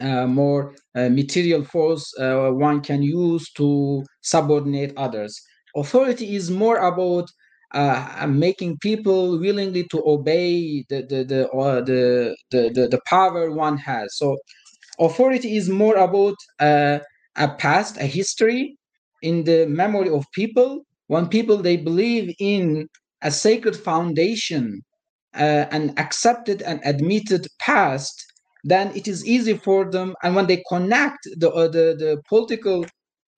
[0.01, 5.41] uh, more uh, material force uh, one can use to subordinate others.
[5.75, 7.29] Authority is more about
[7.75, 11.49] uh, making people willingly to obey the the the,
[11.85, 14.37] the, the, the, the power one has so
[14.99, 16.37] authority is more about
[17.37, 18.77] a past, a history
[19.23, 20.83] in the memory of people.
[21.09, 22.89] When people they believe in
[23.23, 24.83] a sacred foundation,
[25.35, 28.25] uh, an accepted and admitted past,
[28.65, 30.15] then it is easy for them.
[30.23, 32.87] And when they connect the uh, the, the political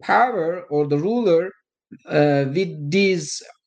[0.02, 1.50] power or the ruler
[2.06, 3.57] uh, with uh, uh,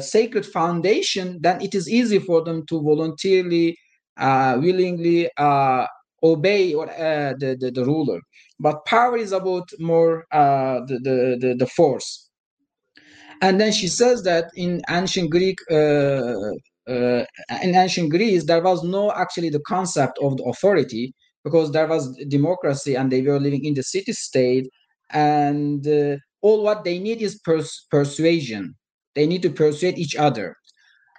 [0.00, 3.76] sacred foundation, then it is easy for them to voluntarily,
[4.16, 5.28] uh, willingly
[6.24, 8.20] obey or uh, the, the, the ruler.
[8.58, 12.30] But power is about more uh, the, the, the the force.
[13.42, 16.34] And then she says that in ancient greek uh,
[16.88, 17.24] uh,
[17.62, 21.12] in ancient greece there was no actually the concept of the authority
[21.42, 24.68] because there was democracy and they were living in the city state
[25.10, 28.74] and uh, all what they need is pers- persuasion
[29.14, 30.56] they need to persuade each other.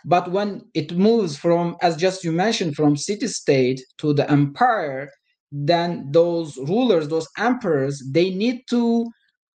[0.05, 5.09] But when it moves from as just you mentioned from city state to the empire
[5.51, 9.09] then those rulers those emperors they need to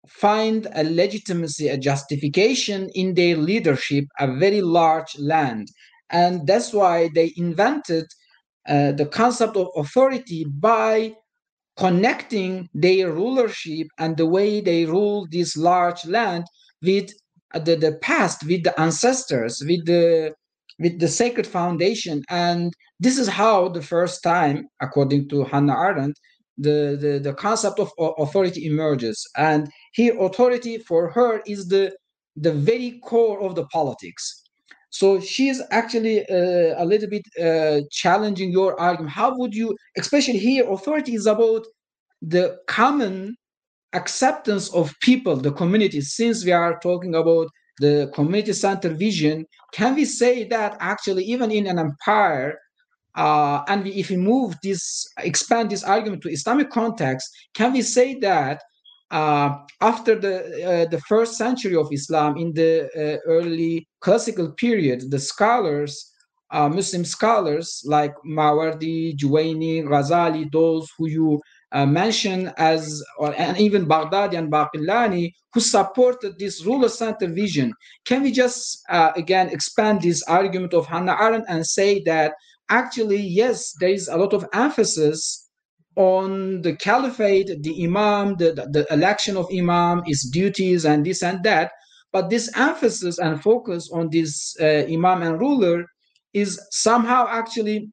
[0.07, 5.69] find a legitimacy a justification in their leadership a very large land.
[6.11, 8.07] And that's why they invented
[8.69, 11.15] uh, the concept of authority by
[11.77, 16.45] connecting their rulership and the way they rule this large land
[16.83, 17.11] with
[17.59, 20.33] the, the past with the ancestors with the
[20.79, 22.23] with the sacred foundation.
[22.29, 26.19] And this is how the first time according to hannah arendt
[26.59, 29.23] the, the, the concept of authority emerges.
[29.37, 31.95] And here authority for her is the
[32.39, 34.43] the very core of the politics.
[34.91, 39.13] So she's actually uh, a little bit uh, challenging your argument.
[39.13, 41.67] How would you especially here authority is about
[42.23, 43.37] the common
[43.97, 47.49] acceptance of people the community since we are talking about
[47.81, 52.59] the community center vision can we say that actually even in an empire
[53.17, 57.83] uh, and we, if we move this expand this argument to islamic context can we
[57.83, 58.63] say that
[59.11, 60.37] uh, after the
[60.71, 62.73] uh, the first century of islam in the
[63.03, 66.13] uh, early classical period the scholars
[66.51, 71.41] uh, muslim scholars like mawardi juwaini ghazali those who you
[71.73, 77.73] uh, mentioned as, or, and even Baghdadi and Baqillani, who supported this ruler-centered vision.
[78.05, 82.35] Can we just, uh, again, expand this argument of Hannah Arendt and say that
[82.69, 85.49] actually, yes, there is a lot of emphasis
[85.97, 91.23] on the caliphate, the imam, the, the, the election of imam, his duties, and this
[91.23, 91.73] and that.
[92.13, 95.87] But this emphasis and focus on this uh, imam and ruler
[96.33, 97.91] is somehow actually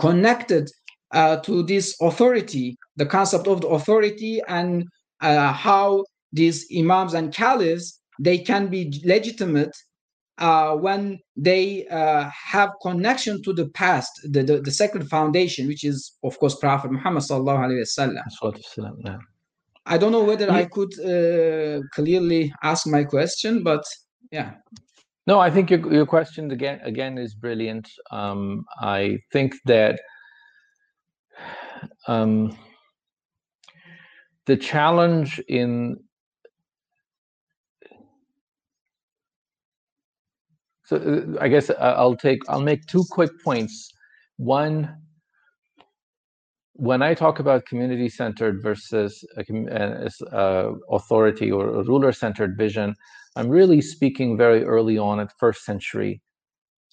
[0.00, 0.68] connected
[1.12, 4.84] uh, to this authority, the concept of the authority, and
[5.20, 9.74] uh, how these imams and caliphs they can be legitimate
[10.38, 15.84] uh, when they uh, have connection to the past, the, the, the, sacred foundation, which
[15.84, 19.18] is of course Prophet Muhammad sallallahu alaihi wasallam.
[19.86, 20.54] I don't know whether yeah.
[20.54, 23.82] I could uh, clearly ask my question, but
[24.30, 24.54] yeah.
[25.26, 27.88] No, I think your your question again again is brilliant.
[28.10, 30.00] Um, I think that
[32.06, 32.56] um,
[34.46, 35.98] the challenge in
[40.84, 43.92] so uh, I guess uh, I'll take I'll make two quick points.
[44.38, 44.96] One,
[46.74, 52.94] when I talk about community-centered versus uh, uh, authority or a ruler-centered vision,
[53.36, 56.22] I'm really speaking very early on at first century.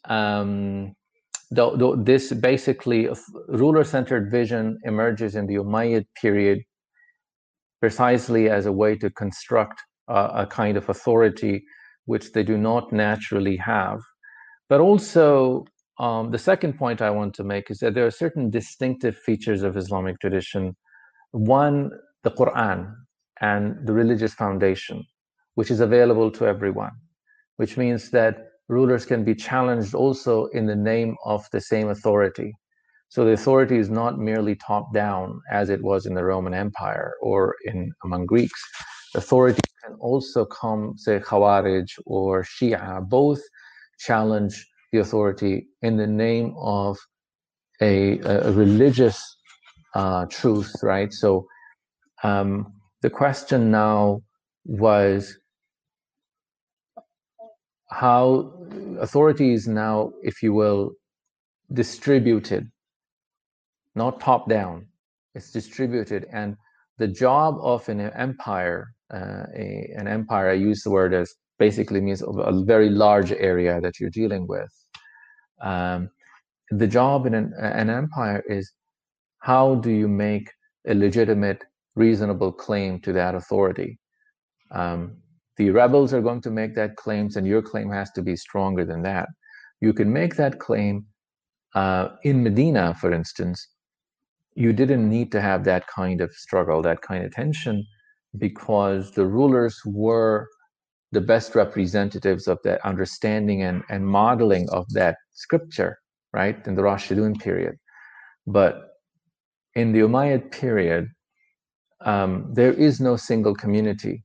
[0.05, 0.95] Um,
[1.51, 3.09] though, though this basically
[3.47, 6.59] ruler-centered vision emerges in the Umayyad period
[7.79, 11.63] precisely as a way to construct uh, a kind of authority
[12.05, 13.99] which they do not naturally have.
[14.69, 15.65] But also,
[15.99, 19.61] um, the second point I want to make is that there are certain distinctive features
[19.63, 20.75] of Islamic tradition.
[21.31, 21.91] One,
[22.23, 22.93] the Quran
[23.41, 25.03] and the religious foundation,
[25.55, 26.91] which is available to everyone,
[27.57, 28.35] which means that
[28.67, 32.53] rulers can be challenged also in the name of the same authority.
[33.09, 37.13] So the authority is not merely top down as it was in the Roman Empire
[37.21, 38.61] or in among Greeks.
[39.15, 43.41] Authority can also come, say, Khawarij or Shia, both
[43.99, 46.97] challenge the authority in the name of
[47.81, 49.23] a, a religious
[49.93, 51.13] uh, truth, right?
[51.13, 51.47] So
[52.23, 54.21] um, the question now
[54.65, 55.37] was
[57.95, 58.51] how
[58.99, 60.91] authority is now, if you will,
[61.71, 62.69] distributed,
[63.95, 64.87] not top down.
[65.33, 66.27] It's distributed.
[66.29, 66.57] And
[66.97, 72.01] the job of an empire, uh, a, an empire, I use the word as basically
[72.01, 74.73] means a very large area that you're dealing with.
[75.61, 76.09] Um,
[76.71, 78.73] the job in an, an empire is
[79.39, 80.51] how do you make
[80.85, 81.63] a legitimate,
[81.95, 83.99] reasonable claim to that authority?
[84.71, 85.21] Um,
[85.57, 88.85] the rebels are going to make that claims and your claim has to be stronger
[88.85, 89.27] than that
[89.81, 91.05] you can make that claim
[91.75, 93.67] uh, in medina for instance
[94.55, 97.85] you didn't need to have that kind of struggle that kind of tension
[98.37, 100.47] because the rulers were
[101.11, 105.97] the best representatives of that understanding and, and modeling of that scripture
[106.33, 107.75] right in the rashidun period
[108.47, 108.91] but
[109.75, 111.09] in the Umayyad period,
[112.01, 114.23] um, there is no single community.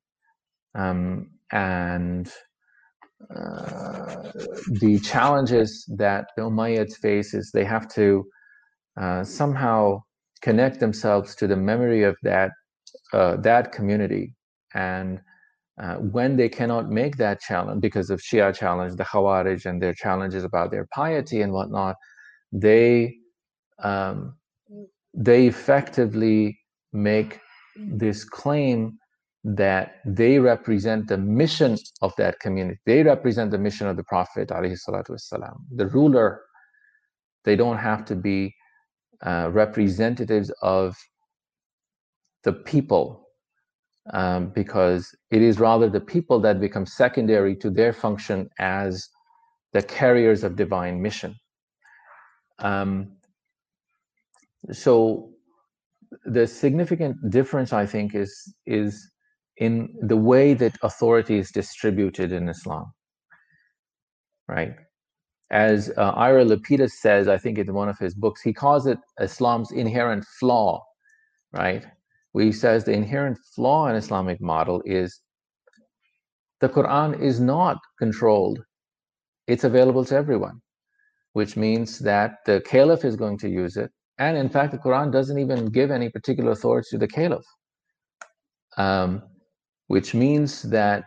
[0.75, 2.31] Um, and
[3.35, 4.31] uh,
[4.81, 8.25] the challenges that the Umayyads face is they have to
[9.01, 10.03] uh, somehow
[10.43, 12.51] connect themselves to the memory of that
[13.13, 14.35] uh, that community.
[14.75, 15.21] And
[15.81, 19.95] uh, when they cannot make that challenge because of Shia challenge, the Khawarij and their
[19.95, 21.97] challenges about their piety and whatnot,
[22.53, 23.17] they
[23.83, 24.37] um,
[25.15, 26.59] they effectively
[26.93, 27.41] make
[27.77, 28.99] this claim
[29.44, 32.80] that they represent the mission of that community.
[32.86, 35.56] They represent the mission of the Prophet والسلام.
[35.76, 36.42] The ruler,
[37.44, 38.56] they don't have to be
[39.22, 40.98] uh, representatives of
[42.44, 43.30] the people
[44.14, 49.08] um, because it is rather the people that become secondary to their function as
[49.74, 51.36] the carriers of divine mission.
[52.60, 53.18] Um,
[54.72, 55.32] so
[56.26, 59.09] the significant difference, I think, is is
[59.61, 62.93] in the way that authority is distributed in Islam.
[64.49, 64.75] Right,
[65.51, 68.99] as uh, Ira Lapidus says, I think in one of his books, he calls it
[69.21, 70.83] Islam's inherent flaw.
[71.53, 71.85] Right,
[72.33, 75.21] where he says the inherent flaw in Islamic model is
[76.61, 78.59] the Quran is not controlled;
[79.47, 80.61] it's available to everyone,
[81.35, 83.91] which means that the caliph is going to use it
[84.21, 87.47] and in fact, the Quran doesn't even give any particular authority to the caliph,
[88.77, 89.23] um,
[89.91, 91.03] which means that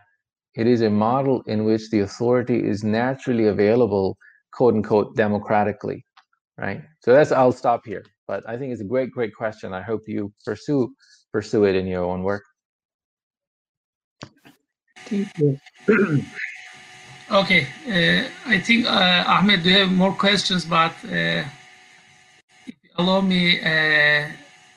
[0.56, 4.18] it is a model in which the authority is naturally available,
[4.52, 6.06] quote unquote, democratically,
[6.58, 6.82] right?
[7.00, 8.04] So that's, I'll stop here.
[8.28, 9.74] But I think it's a great, great question.
[9.74, 10.94] I hope you pursue
[11.32, 12.44] pursue it in your own work.
[15.06, 15.58] Thank you.
[17.32, 20.66] okay, uh, I think uh, Ahmed, do you have more questions?
[20.66, 21.44] But uh,
[22.68, 24.28] if you allow me, uh,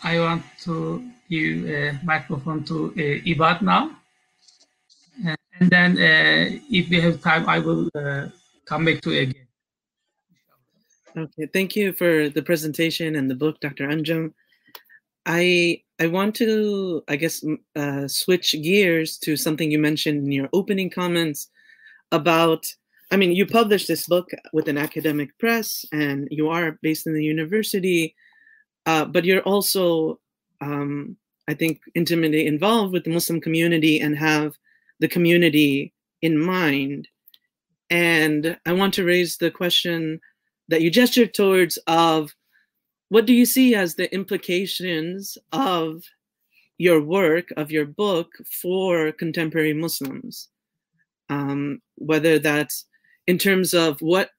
[0.04, 3.90] I want to give a microphone to uh, Ibad now.
[5.26, 8.26] Uh, and then uh, if we have time, I will uh,
[8.66, 9.46] come back to it again.
[11.16, 13.88] Okay, thank you for the presentation and the book, Dr.
[13.88, 14.34] Anjum.
[15.24, 17.42] I I want to, I guess,
[17.74, 21.48] uh, switch gears to something you mentioned in your opening comments
[22.12, 22.66] about
[23.10, 27.14] I mean, you published this book with an academic press, and you are based in
[27.14, 28.16] the university,
[28.84, 30.18] uh, but you're also,
[30.60, 31.16] um,
[31.48, 34.56] I think, intimately involved with the Muslim community and have
[35.00, 35.92] the community
[36.22, 37.08] in mind.
[37.90, 40.20] And I want to raise the question
[40.68, 42.34] that you gestured towards of
[43.08, 46.02] what do you see as the implications of
[46.78, 50.48] your work, of your book for contemporary Muslims?
[51.28, 52.84] Um, whether that's
[53.26, 54.30] in terms of what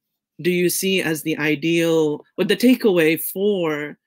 [0.41, 3.97] do you see as the ideal or the takeaway for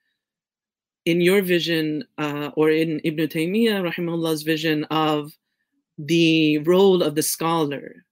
[1.05, 5.31] in your vision uh, or in Ibn Taymiyyah rahimahullah's vision of
[5.97, 8.05] the role of the scholar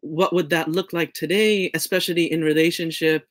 [0.00, 3.26] what would that look like today especially in relationship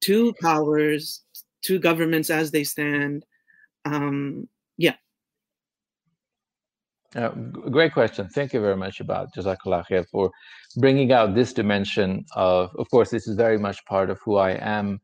[0.00, 1.22] to powers
[1.62, 3.24] to governments as they stand
[3.84, 4.96] um, yeah
[7.14, 8.26] uh, great question.
[8.28, 10.30] Thank you very much about Jazakallah khair for
[10.76, 14.52] bringing out this dimension of, of course, this is very much part of who I
[14.52, 14.98] am.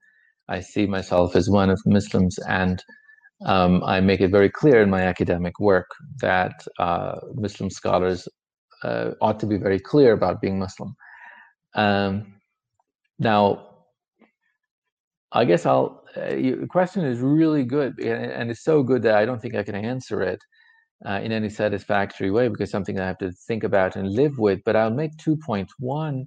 [0.49, 2.83] I see myself as one of Muslims, and
[3.45, 5.89] um, I make it very clear in my academic work
[6.21, 8.29] that uh, Muslim scholars
[8.83, 10.95] uh, ought to be very clear about being Muslim.
[11.75, 12.35] Um,
[13.19, 13.67] now,
[15.33, 16.05] I guess I'll.
[16.17, 19.55] Uh, your question is really good, and, and it's so good that I don't think
[19.55, 20.41] I can answer it
[21.07, 24.61] uh, in any satisfactory way because something I have to think about and live with.
[24.65, 25.75] But I'll make two points.
[25.79, 26.27] One,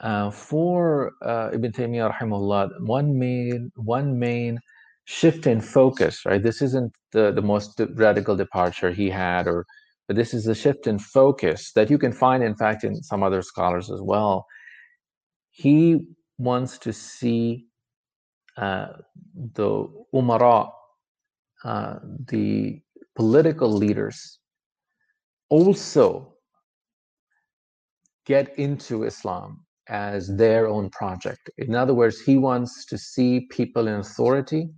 [0.00, 4.58] uh, for uh, Ibn Taymiyyah rahimahullah, one main one main
[5.04, 6.24] shift in focus.
[6.24, 9.66] Right, this isn't the the most radical departure he had, or
[10.06, 13.22] but this is a shift in focus that you can find, in fact, in some
[13.22, 14.46] other scholars as well.
[15.50, 16.06] He
[16.38, 17.66] wants to see
[18.56, 18.88] uh,
[19.54, 20.70] the umara,
[21.64, 22.80] uh, the
[23.14, 24.38] political leaders
[25.48, 26.34] also
[28.26, 31.50] get into Islam as their own project.
[31.58, 34.70] In other words, he wants to see people in authority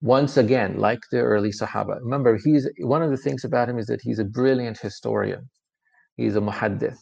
[0.00, 1.98] once again, like the early Sahaba.
[2.00, 5.48] Remember, he's one of the things about him is that he's a brilliant historian.
[6.16, 6.98] He's a muhaddith.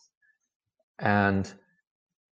[0.99, 1.53] And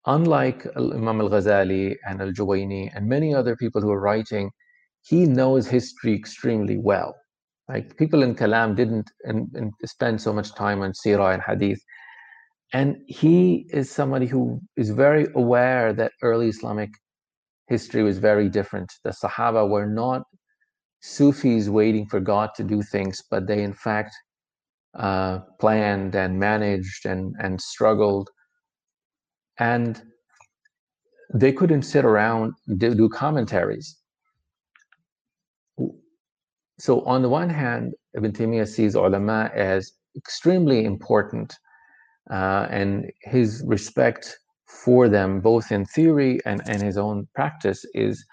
[0.07, 4.51] unlike Imam al-Ghazali and al-Juwayni and many other people who are writing
[5.05, 7.15] he knows history extremely well.
[7.69, 11.81] Like people in Kalam didn't and, and spend so much time on Sirah and Hadith.
[12.73, 16.91] And he is somebody who is very aware that early Islamic
[17.69, 18.93] history was very different.
[19.05, 20.23] The Sahaba were not
[21.03, 24.15] Sufis waiting for God to do things, but they in fact
[24.99, 28.31] uh, planned and managed and, and struggled.
[29.59, 30.01] And
[31.35, 33.97] they couldn't sit around do, do commentaries.
[36.79, 41.55] So on the one hand, Ibn Taymiyyah sees ulama as extremely important
[42.31, 44.37] uh, and his respect
[44.85, 48.25] for them, both in theory and, and his own practice, is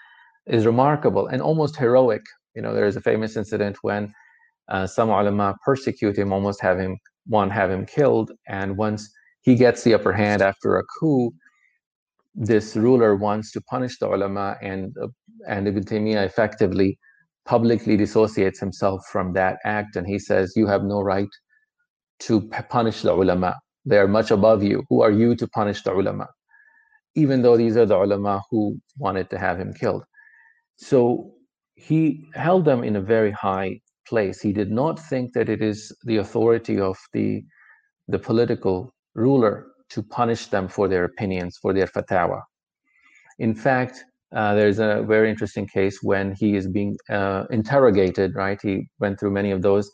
[0.46, 2.22] is remarkable and almost heroic.
[2.60, 4.12] You know, there is a famous incident when
[4.68, 9.54] uh, some ulama persecute him, almost have him one have him killed, and once he
[9.54, 11.32] gets the upper hand after a coup,
[12.34, 15.08] this ruler wants to punish the ulama, and uh,
[15.48, 16.98] and Ibn Taymiyyah effectively
[17.46, 21.32] publicly dissociates himself from that act, and he says, "You have no right
[22.26, 23.56] to punish the ulama.
[23.86, 24.84] They are much above you.
[24.90, 26.28] Who are you to punish the ulama?"
[27.14, 30.04] Even though these are the ulama who wanted to have him killed,
[30.76, 31.32] so
[31.80, 34.40] he held them in a very high place.
[34.40, 37.42] He did not think that it is the authority of the
[38.08, 42.42] the political ruler to punish them for their opinions, for their fatwa.
[43.38, 44.04] In fact,
[44.34, 48.60] uh, there's a very interesting case when he is being uh, interrogated, right?
[48.62, 49.90] He went through many of those.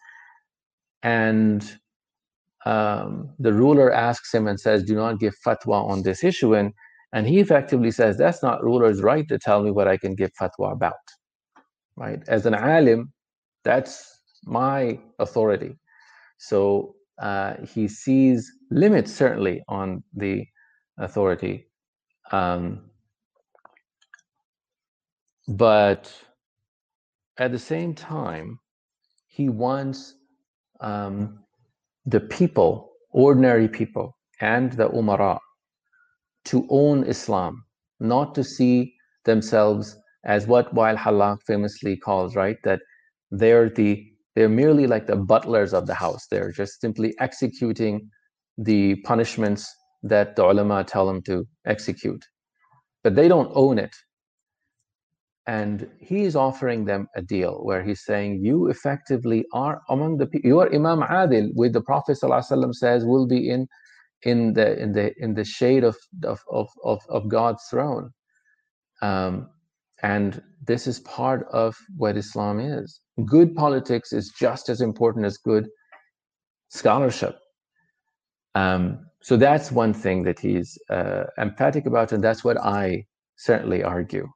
[1.02, 1.62] And
[2.66, 6.54] um, the ruler asks him and says, Do not give fatwa on this issue.
[6.54, 6.72] And,
[7.12, 10.32] and he effectively says, That's not ruler's right to tell me what I can give
[10.40, 10.94] fatwa about,
[11.96, 12.20] right?
[12.28, 13.12] As an alim,
[13.64, 15.78] that's my authority.
[16.38, 20.44] So uh, he sees limits certainly on the
[20.98, 21.68] authority.
[22.32, 22.90] Um,
[25.48, 26.12] but
[27.38, 28.58] at the same time,
[29.26, 30.14] he wants
[30.80, 31.40] um,
[32.04, 35.38] the people, ordinary people, and the umara
[36.46, 37.64] to own Islam,
[38.00, 38.94] not to see
[39.24, 39.96] themselves
[40.26, 42.58] as what Wael Hallaq famously calls, right?
[42.64, 42.80] That
[43.30, 46.26] they're the they're merely like the butlers of the house.
[46.30, 48.10] They're just simply executing
[48.58, 52.22] the punishments that the ulama tell them to execute.
[53.02, 53.94] But they don't own it.
[55.46, 60.26] And he is offering them a deal where he's saying, You effectively are among the
[60.26, 63.68] people, you are Imam Adil, with the Prophet says, will be in
[64.22, 68.10] in the in the in the shade of of of of, of God's throne.
[69.02, 69.48] Um,
[70.02, 73.00] and this is part of what Islam is.
[73.24, 75.68] Good politics is just as important as good
[76.68, 77.38] scholarship.
[78.54, 83.04] Um, so that's one thing that he's uh, emphatic about, and that's what I
[83.36, 84.28] certainly argue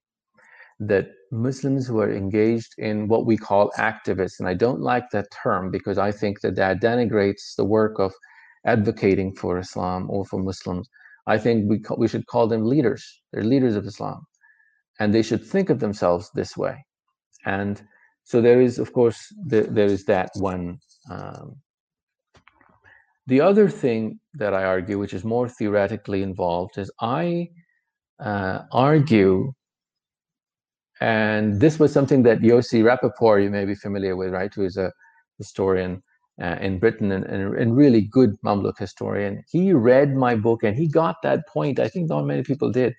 [0.83, 5.27] that Muslims who are engaged in what we call activists, and I don't like that
[5.43, 8.13] term because I think that that denigrates the work of
[8.65, 10.89] advocating for Islam or for Muslims.
[11.27, 13.21] I think we, we should call them leaders.
[13.33, 14.27] They're leaders of Islam
[15.01, 16.77] and they should think of themselves this way
[17.47, 17.83] and
[18.25, 20.79] so there is of course the, there is that one
[21.11, 21.57] um,
[23.27, 27.49] the other thing that i argue which is more theoretically involved is i
[28.21, 29.53] uh, argue
[31.01, 34.77] and this was something that Yossi Rapoport, you may be familiar with, right, who is
[34.77, 34.93] a
[35.39, 36.03] historian
[36.43, 39.43] uh, in Britain and, and, and, really good Mamluk historian.
[39.51, 41.79] He read my book and he got that point.
[41.79, 42.95] I think not many people did.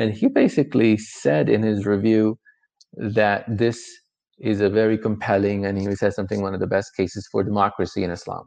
[0.00, 2.38] And he basically said in his review
[2.96, 3.78] that this
[4.38, 8.02] is a very compelling, and he said something one of the best cases for democracy
[8.02, 8.44] in Islam.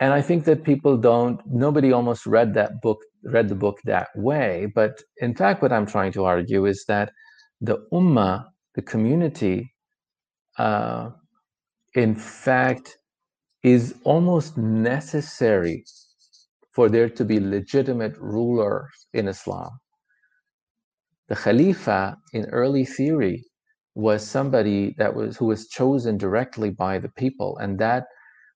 [0.00, 4.08] And I think that people don't, nobody almost read that book, read the book that
[4.16, 4.68] way.
[4.74, 7.12] But in fact, what I'm trying to argue is that
[7.60, 9.70] the ummah, the community,
[10.58, 11.10] uh,
[11.94, 12.96] in fact,
[13.62, 15.84] is almost necessary
[16.74, 19.70] for there to be legitimate rulers in Islam.
[21.28, 23.44] The Khalifa in early theory
[23.94, 28.06] was somebody that was who was chosen directly by the people, and that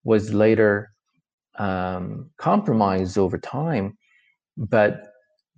[0.04, 0.90] was later
[1.58, 3.96] um, compromised over time.
[4.56, 5.12] But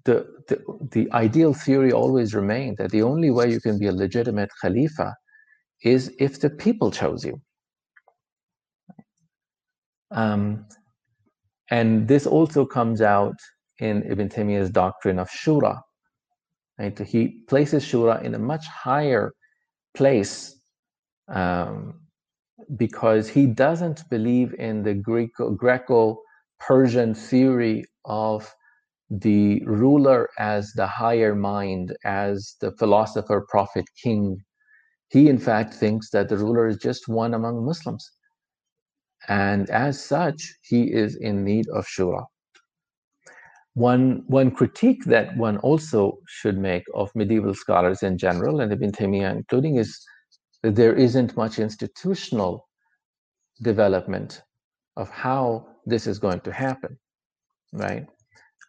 [0.05, 3.93] the, the the ideal theory always remained that the only way you can be a
[3.93, 5.15] legitimate Khalifa
[5.83, 7.41] is if the people chose you.
[10.11, 10.67] Um,
[11.71, 13.37] and this also comes out
[13.79, 15.81] in Ibn Taymiyyah's doctrine of Shura.
[16.79, 16.99] Right?
[16.99, 19.33] He places Shura in a much higher
[19.95, 20.61] place
[21.29, 22.01] um,
[22.77, 26.19] because he doesn't believe in the Greco
[26.59, 28.53] Persian theory of
[29.11, 34.39] the ruler as the higher mind, as the philosopher, prophet, king.
[35.09, 38.09] He, in fact, thinks that the ruler is just one among Muslims.
[39.29, 42.25] And as such, he is in need of shura.
[43.75, 48.93] one one critique that one also should make of medieval scholars in general and Ibn
[48.93, 49.99] Taymiyyah including is
[50.63, 52.69] that there isn't much institutional
[53.63, 54.43] development
[54.97, 56.99] of how this is going to happen,
[57.73, 58.07] right?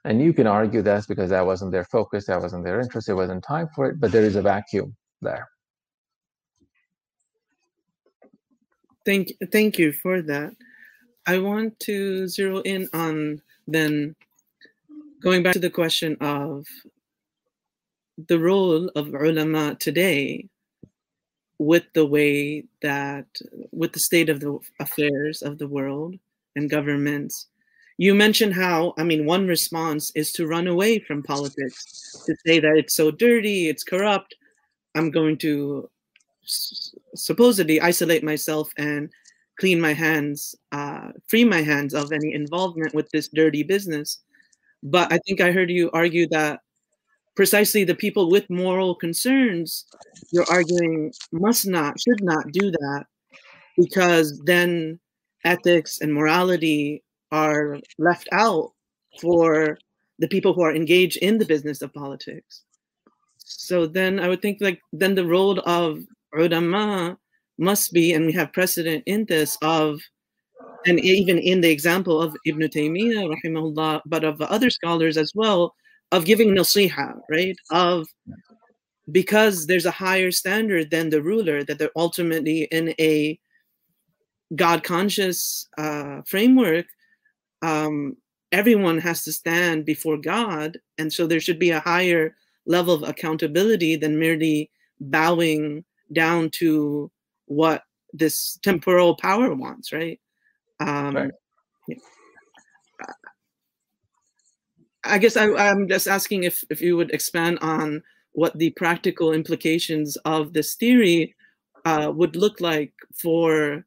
[0.05, 3.15] And you can argue that's because that wasn't their focus, that wasn't their interest, there
[3.15, 5.47] wasn't time for it, but there is a vacuum there.
[9.05, 10.55] Thank, thank you for that.
[11.25, 14.15] I want to zero in on then
[15.21, 16.65] going back to the question of
[18.27, 20.47] the role of ulama today
[21.59, 23.25] with the way that
[23.71, 26.15] with the state of the affairs of the world
[26.55, 27.47] and governments
[27.97, 32.59] you mentioned how i mean one response is to run away from politics to say
[32.59, 34.35] that it's so dirty it's corrupt
[34.95, 35.89] i'm going to
[36.45, 39.09] supposedly isolate myself and
[39.59, 44.19] clean my hands uh, free my hands of any involvement with this dirty business.
[44.83, 46.61] But i think i heard you argue that
[47.35, 49.85] precisely the people with moral concerns
[50.31, 53.05] you're arguing must not should not do that
[53.77, 54.99] because then
[55.45, 58.71] ethics and morality are left out
[59.21, 59.77] for
[60.19, 62.63] the people who are engaged in the business of politics.
[63.37, 66.03] So then i would think like then the role of
[66.37, 67.17] ulama
[67.57, 69.99] must be and we have precedent in this of
[70.85, 75.73] and even in the example of ibn taymiyyah rahimahullah but of other scholars as well
[76.11, 77.55] of giving nasiha, right?
[77.71, 78.07] Of
[79.11, 83.39] because there's a higher standard than the ruler, that they're ultimately in a
[84.55, 86.85] God conscious uh, framework.
[87.61, 88.17] Um,
[88.51, 90.77] everyone has to stand before God.
[90.97, 94.69] And so there should be a higher level of accountability than merely
[94.99, 97.11] bowing down to
[97.45, 97.83] what
[98.13, 100.19] this temporal power wants, right?
[100.79, 101.31] Um, right.
[101.87, 101.97] Yeah.
[105.03, 108.03] I guess I, am just asking if, if you would expand on
[108.33, 111.35] what the practical implications of this theory
[111.85, 113.85] uh, would look like for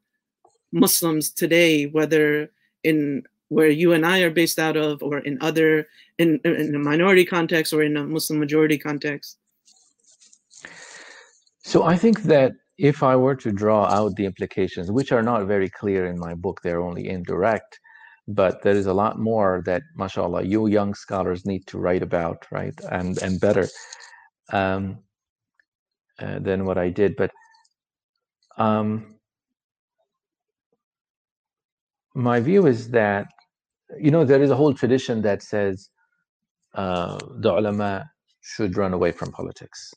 [0.71, 2.51] Muslims today, whether
[2.83, 6.79] in where you and I are based out of, or in other in, in a
[6.79, 9.37] minority context or in a Muslim majority context.
[11.65, 15.47] So I think that if I were to draw out the implications, which are not
[15.47, 17.79] very clear in my book, they're only indirect,
[18.27, 22.45] but there is a lot more that mashallah you young scholars need to write about
[22.51, 23.67] right and and better
[24.53, 24.99] um,
[26.19, 27.15] uh, than what i did.
[27.15, 27.31] But
[28.57, 29.15] um,
[32.15, 33.25] my view is that
[33.99, 35.89] you know there is a whole tradition that says
[36.75, 38.05] uh, the ulama
[38.41, 39.91] should run away from politics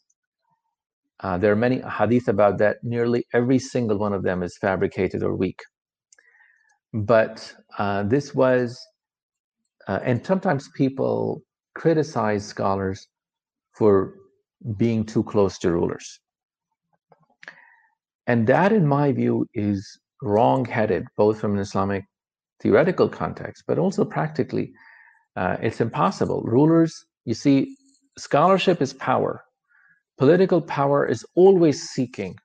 [1.21, 5.23] uh, there are many hadith about that nearly every single one of them is fabricated
[5.23, 5.61] or weak
[6.93, 8.81] but uh, this was,
[9.87, 11.43] uh, and sometimes people
[11.75, 13.07] criticize scholars
[13.75, 14.15] for
[14.77, 16.21] being too close to rulers.
[18.27, 22.05] And that, in my view, is wrong headed, both from an Islamic
[22.61, 24.73] theoretical context, but also practically.
[25.37, 26.43] Uh, it's impossible.
[26.43, 27.77] Rulers, you see,
[28.19, 29.45] scholarship is power.
[30.19, 32.37] Political power is always seeking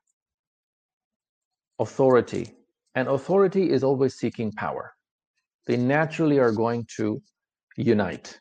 [1.80, 2.53] authority
[2.95, 4.93] and authority is always seeking power.
[5.65, 7.21] They naturally are going to
[7.78, 8.39] unite,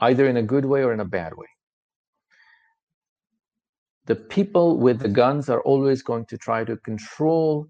[0.00, 1.46] either in a good way or in a bad way.
[4.06, 7.66] The people with the guns are always going to try to control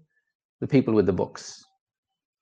[0.61, 1.63] the people with the books.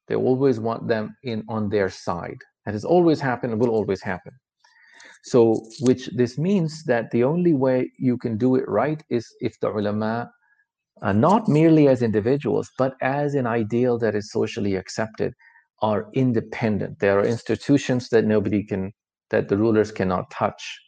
[0.07, 2.39] They always want them in on their side.
[2.65, 4.33] That has always happened and will always happen.
[5.23, 9.57] So, which this means that the only way you can do it right is if
[9.61, 10.29] the ulama
[11.01, 15.33] uh, not merely as individuals, but as an ideal that is socially accepted,
[15.81, 16.99] are independent.
[16.99, 18.93] There are institutions that nobody can,
[19.29, 20.79] that the rulers cannot touch.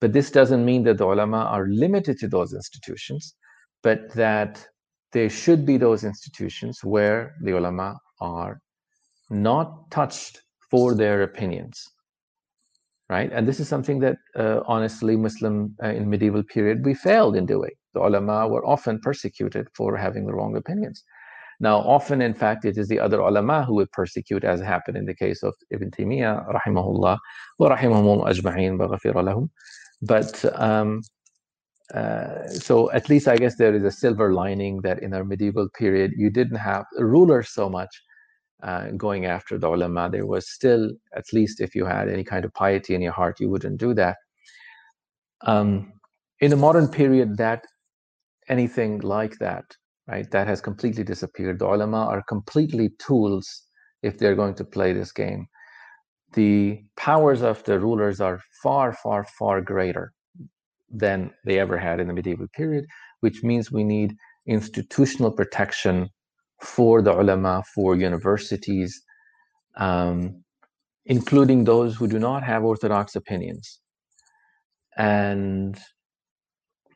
[0.00, 3.34] But this doesn't mean that the ulama are limited to those institutions,
[3.82, 4.66] but that
[5.12, 8.60] there should be those institutions where the ulama are
[9.30, 11.86] not touched for their opinions
[13.08, 17.36] right and this is something that uh, honestly muslim uh, in medieval period we failed
[17.36, 21.04] in doing the ulama were often persecuted for having the wrong opinions.
[21.60, 25.06] Now, often, in fact, it is the other ulama who would persecute, as happened in
[25.06, 27.18] the case of Ibn Taymiyyah, rahimahullah,
[27.58, 29.48] wa rahimahum ajma'in, lahum.
[30.00, 31.02] But um,
[31.92, 35.68] uh, so at least I guess there is a silver lining that in our medieval
[35.76, 37.90] period, you didn't have rulers so much
[38.62, 40.08] uh, going after the ulama.
[40.10, 43.40] There was still, at least if you had any kind of piety in your heart,
[43.40, 44.16] you wouldn't do that.
[45.42, 45.92] Um,
[46.40, 47.64] in the modern period, that
[48.48, 49.64] anything like that,
[50.08, 50.30] right?
[50.30, 51.58] That has completely disappeared.
[51.58, 53.62] The ulama are completely tools
[54.02, 55.46] if they're going to play this game.
[56.34, 60.12] the powers of the rulers are far, far, far greater
[60.90, 62.84] than they ever had in the medieval period,
[63.20, 66.08] which means we need institutional protection
[66.62, 69.00] for the ulama, for universities,
[69.76, 70.42] um,
[71.06, 73.80] including those who do not have orthodox opinions.
[74.96, 75.78] And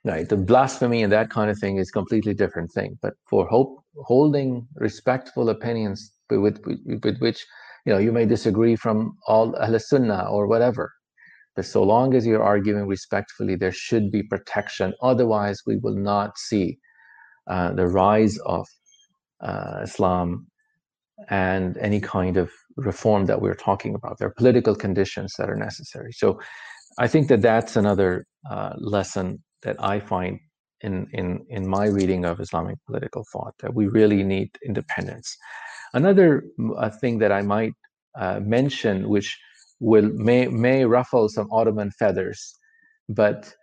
[0.04, 2.98] right, the blasphemy and that kind of thing is completely different thing.
[3.00, 7.44] But for hope, holding respectful opinions with, with, with which
[7.86, 10.92] you know you may disagree from all Ahl Sunnah or whatever,
[11.54, 14.94] but so long as you're arguing respectfully, there should be protection.
[15.02, 16.78] Otherwise, we will not see
[17.46, 18.66] uh, the rise of
[19.42, 20.46] uh, Islam
[21.30, 24.18] and any kind of reform that we're talking about.
[24.18, 26.12] There are political conditions that are necessary.
[26.12, 26.40] So
[26.98, 30.40] I think that that's another uh, lesson that I find
[30.80, 35.36] in, in, in my reading of Islamic political thought, that we really need independence.
[35.94, 36.44] Another
[36.76, 37.72] uh, thing that I might
[38.18, 39.38] uh, mention, which
[39.78, 42.54] will may, may ruffle some Ottoman feathers,
[43.08, 43.54] but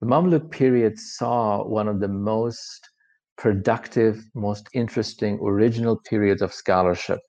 [0.00, 2.88] the Mamluk period saw one of the most
[3.36, 7.20] productive, most interesting, original periods of scholarship.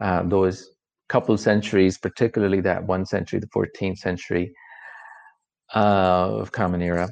[0.00, 0.70] Uh, those
[1.08, 4.52] couple centuries, particularly that one century, the 14th century
[5.74, 7.08] uh, of Common Era,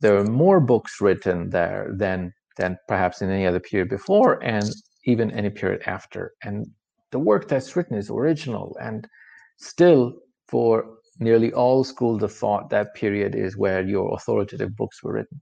[0.00, 4.68] there were more books written there than than perhaps in any other period before, and
[5.04, 6.32] even any period after.
[6.42, 6.66] And
[7.12, 9.06] the work that's written is original, and
[9.58, 10.14] still
[10.48, 15.40] for nearly all schools of thought, that period is where your authoritative books were written.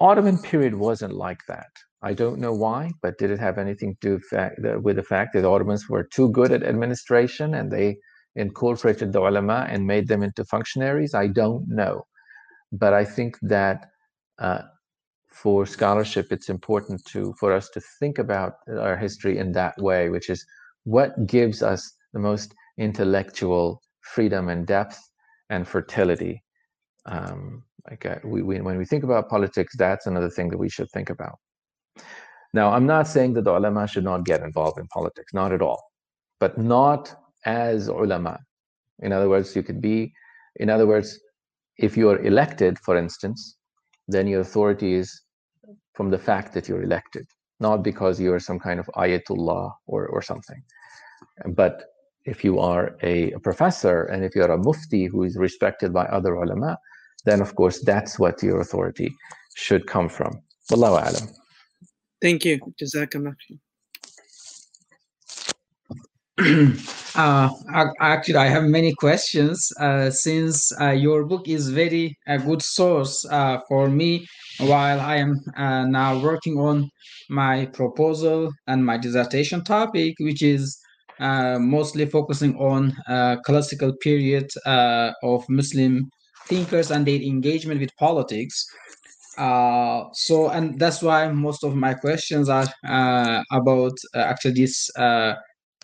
[0.00, 1.70] Ottoman period wasn't like that.
[2.02, 5.44] I don't know why, but did it have anything to do with the fact that
[5.44, 7.96] Ottomans were too good at administration and they
[8.36, 11.14] incorporated the ulama and made them into functionaries?
[11.14, 12.06] I don't know.
[12.72, 13.86] But I think that
[14.38, 14.62] uh,
[15.32, 20.10] for scholarship, it's important to for us to think about our history in that way,
[20.10, 20.44] which is
[20.84, 24.98] what gives us the most intellectual freedom and depth
[25.50, 26.42] and fertility.
[27.06, 30.68] Um, like uh, we, we, when we think about politics, that's another thing that we
[30.68, 31.38] should think about.
[32.52, 35.60] Now, I'm not saying that the ulama should not get involved in politics, not at
[35.60, 35.82] all,
[36.40, 37.14] but not
[37.44, 38.38] as ulama.
[39.00, 40.12] In other words, you could be,
[40.56, 41.18] in other words,
[41.78, 43.56] if you are elected, for instance,
[44.06, 45.22] then your authority is
[45.94, 47.26] from the fact that you're elected,
[47.58, 50.62] not because you are some kind of ayatullah or, or something.
[51.48, 51.84] But
[52.24, 56.04] if you are a, a professor and if you're a mufti who is respected by
[56.06, 56.78] other ulama,
[57.24, 59.14] then of course that's what your authority
[59.54, 60.40] should come from.
[60.70, 61.28] Wallahu alam.
[62.20, 62.58] Thank you.
[62.80, 63.34] Jazakallah.
[67.14, 67.48] uh,
[68.00, 73.24] actually, I have many questions uh, since uh, your book is very a good source
[73.30, 74.26] uh, for me
[74.58, 76.90] while I am uh, now working on
[77.30, 80.76] my proposal and my dissertation topic, which is
[81.20, 82.92] uh, mostly focusing on
[83.44, 86.10] classical period of Muslim
[86.46, 88.66] thinkers and their engagement with politics.
[89.36, 94.90] Uh, so, and that's why most of my questions are uh, about uh, actually this
[94.96, 95.34] uh,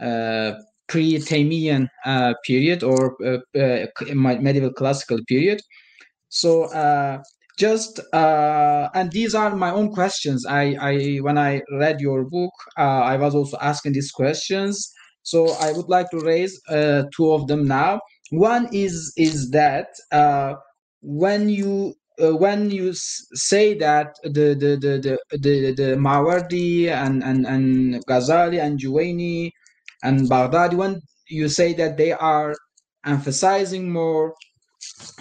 [0.01, 0.53] uh,
[0.89, 3.17] pre-Taymian uh, period or
[4.15, 5.61] medieval classical period.
[6.29, 6.69] So,
[7.59, 10.47] just and these are my own questions.
[10.47, 14.93] I, I when I read your book, I was also asking these questions.
[15.23, 16.61] So, I would like to raise
[17.17, 18.01] two of them now
[18.31, 20.55] one is is that uh,
[21.03, 27.23] when you uh, when you say that the the the the the, the Mawardi and,
[27.23, 29.51] and and Ghazali and Juwaini
[30.03, 32.55] and Baghdadi when you say that they are
[33.05, 34.35] emphasizing more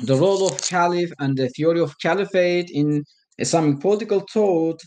[0.04, 3.04] the role of caliph and the theory of caliphate in
[3.38, 4.80] Islamic political thought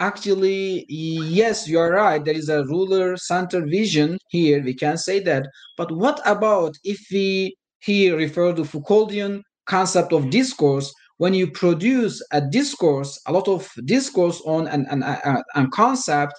[0.00, 2.24] actually yes you are right.
[2.24, 4.62] There is a ruler center vision here.
[4.62, 5.46] We can say that.
[5.76, 10.92] But what about if we here refer to Foucauldian concept of discourse?
[11.18, 16.32] When you produce a discourse a lot of discourse on an, an, a, a concept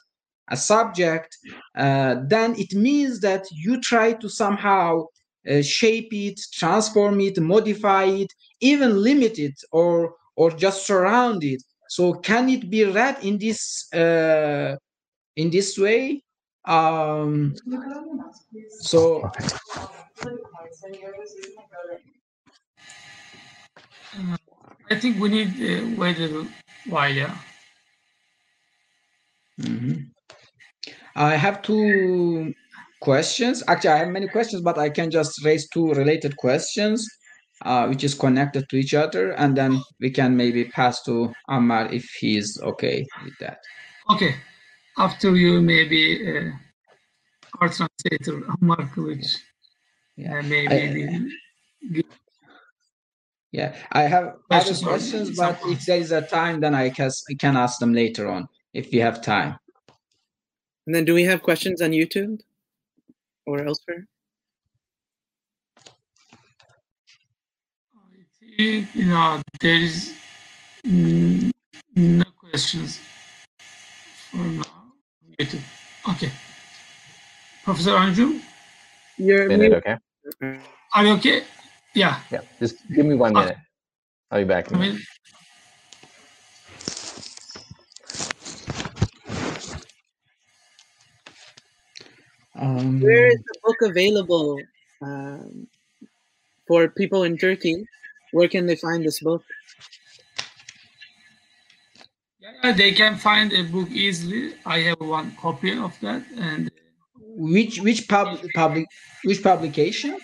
[0.49, 1.37] a subject
[1.77, 5.05] uh, then it means that you try to somehow
[5.49, 8.27] uh, shape it transform it modify it
[8.59, 13.91] even limit it or or just surround it so can it be read in this
[13.93, 14.77] uh,
[15.35, 16.23] in this way?
[16.63, 17.53] Um,
[18.79, 19.29] so.
[24.89, 26.47] I think we need uh, wait a
[26.87, 27.35] while, yeah.
[29.59, 29.97] Mm -hmm.
[31.15, 32.53] I have two
[33.01, 33.63] questions.
[33.67, 37.03] Actually, I have many questions, but I can just raise two related questions
[37.61, 41.91] uh, which is connected to each other, and then we can maybe pass to Ammar
[41.91, 43.59] if he's okay with that.
[44.09, 44.35] Okay,
[44.97, 46.51] after you maybe uh,
[47.59, 49.35] our translator, Ammar Kılıç.
[50.17, 50.39] Yeah.
[50.39, 52.03] Uh, maybe I-
[53.53, 57.33] Yeah, I have other Questions but if there is a time, then I can I
[57.35, 59.59] can ask them later on if you have time.
[60.87, 62.39] And then do we have questions on YouTube
[63.45, 64.07] or elsewhere?
[67.93, 70.13] I think, you know, there is
[70.85, 71.51] mm,
[71.95, 72.99] no questions
[74.31, 74.65] for now.
[76.09, 76.31] Okay.
[77.63, 78.41] Professor Anjum,
[79.17, 79.97] You're Minute, okay?
[80.93, 81.43] are you okay?
[81.93, 82.19] Yeah.
[82.31, 83.57] Yeah, just give me one minute.
[84.31, 84.69] I'll be back.
[84.69, 84.93] in I a minute.
[84.95, 85.05] mean,
[92.55, 94.59] Um, Where is the book available
[95.01, 95.67] um,
[96.67, 97.85] for people in Turkey?
[98.31, 99.43] Where can they find this book?
[102.63, 104.53] yeah, they can find a book easily.
[104.65, 106.71] I have one copy of that, and
[107.15, 108.85] which which pub public
[109.23, 110.17] which publication?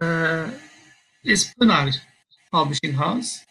[0.00, 0.50] uh,
[1.24, 1.96] it's Pınar
[2.52, 3.44] Publishing House.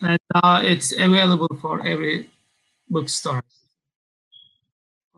[0.00, 2.28] And now it's available for every
[2.88, 3.44] bookstore.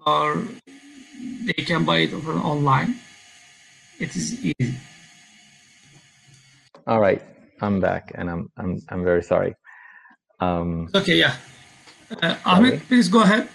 [0.06, 0.44] Or
[1.46, 2.96] they can buy it over online.
[3.98, 4.74] It is easy.
[6.86, 7.22] All right,
[7.60, 9.54] I'm back, and I'm I'm I'm very sorry.
[10.40, 11.36] Um, Okay, yeah.
[12.22, 12.80] Uh, Ahmed, Sorry.
[12.88, 13.48] please go ahead.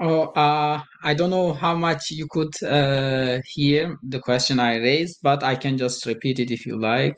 [0.00, 5.18] Oh, uh, I don't know how much you could uh, hear the question I raised,
[5.22, 7.16] but I can just repeat it if you like.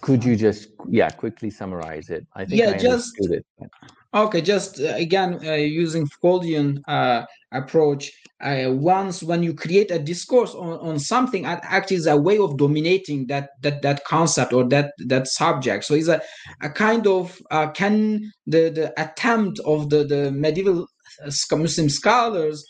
[0.00, 2.26] could you just yeah quickly summarize it?
[2.34, 3.70] I think Yeah, I just- understood it.
[4.14, 5.52] Okay, just uh, again uh,
[5.82, 8.10] using Foucauldian uh, approach.
[8.42, 12.38] Uh, once when you create a discourse on, on something, it actually is a way
[12.38, 15.84] of dominating that that that concept or that that subject.
[15.84, 16.20] So it's a,
[16.60, 20.86] a kind of uh, can the the attempt of the the medieval
[21.24, 22.64] uh, Muslim scholars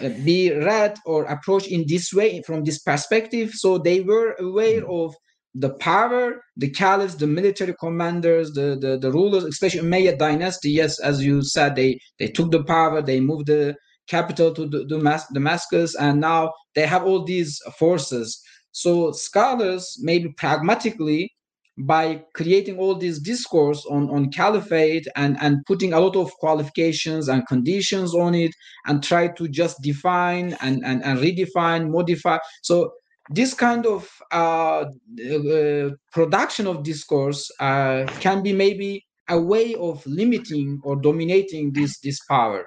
[0.00, 3.52] uh, be read or approached in this way from this perspective.
[3.52, 5.14] So they were aware of
[5.54, 10.70] the power, the caliphs, the military commanders, the, the, the rulers, especially Umayyad dynasty.
[10.70, 13.76] Yes, as you said, they, they took the power, they moved the
[14.08, 18.40] capital to the, Damas- Damascus, and now they have all these forces.
[18.72, 21.32] So scholars, maybe pragmatically,
[21.78, 27.28] by creating all this discourse on, on caliphate and, and putting a lot of qualifications
[27.28, 28.52] and conditions on it
[28.86, 32.38] and try to just define and, and, and redefine, modify.
[32.62, 32.92] So
[33.30, 40.04] this kind of uh, uh, production of discourse uh, can be maybe a way of
[40.06, 42.66] limiting or dominating this this power.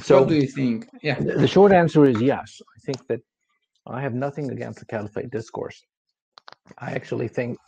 [0.00, 0.88] So what do you think?
[1.02, 1.18] Yeah.
[1.20, 2.60] The the short answer is yes.
[2.76, 3.20] I think that
[3.86, 5.80] I have nothing against the caliphate discourse.
[6.78, 7.58] I actually think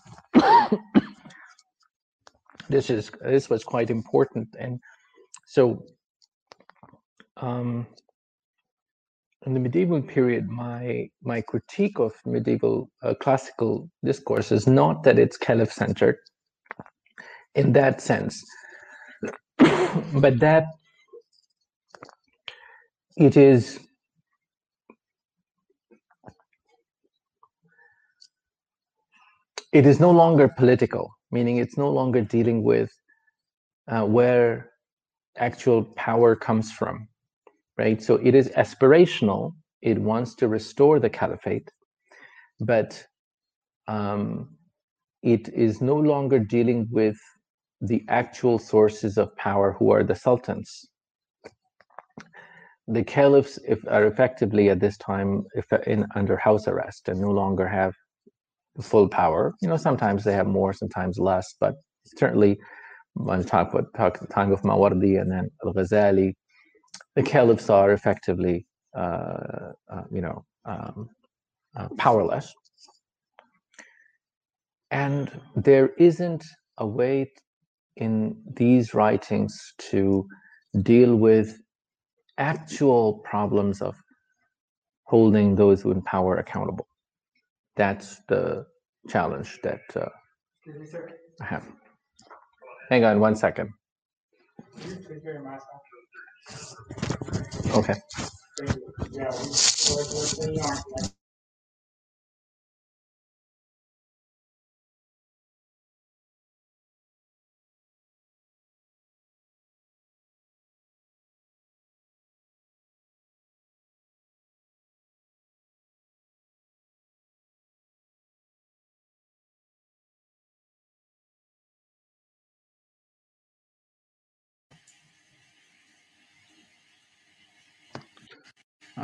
[2.68, 4.80] this is this was quite important, and
[5.46, 5.84] so
[7.36, 7.86] um,
[9.46, 15.18] in the medieval period, my my critique of medieval uh, classical discourse is not that
[15.18, 16.16] it's caliph centered
[17.54, 18.44] in that sense,
[20.14, 20.66] but that
[23.16, 23.80] it is
[29.72, 32.90] it is no longer political meaning it's no longer dealing with
[33.88, 34.70] uh, where
[35.38, 37.06] actual power comes from
[37.78, 38.02] right?
[38.02, 39.52] So it is aspirational.
[39.82, 41.70] It wants to restore the caliphate
[42.60, 43.04] but
[43.88, 44.50] um,
[45.22, 47.18] it is no longer dealing with
[47.80, 50.86] the actual sources of power who are the sultans
[52.88, 53.58] the caliphs
[53.88, 57.94] are effectively at this time if, in under house arrest and no longer have
[58.82, 59.54] full power.
[59.62, 61.74] You know, sometimes they have more, sometimes less, but
[62.16, 62.58] certainly
[63.14, 66.34] when you talk about talk time of Mawardi and then Al Ghazali,
[67.14, 68.66] the caliphs are effectively,
[68.96, 71.08] uh, uh, you know, um,
[71.76, 72.52] uh, powerless.
[74.90, 76.44] And there isn't
[76.78, 77.32] a way
[77.96, 80.26] in these writings to
[80.82, 81.58] deal with
[82.38, 83.96] actual problems of
[85.04, 86.86] holding those who in power accountable.
[87.76, 88.66] That's the
[89.08, 90.08] challenge that uh,
[91.40, 91.64] I have.
[92.90, 93.70] Hang on one second.
[97.74, 97.94] Okay.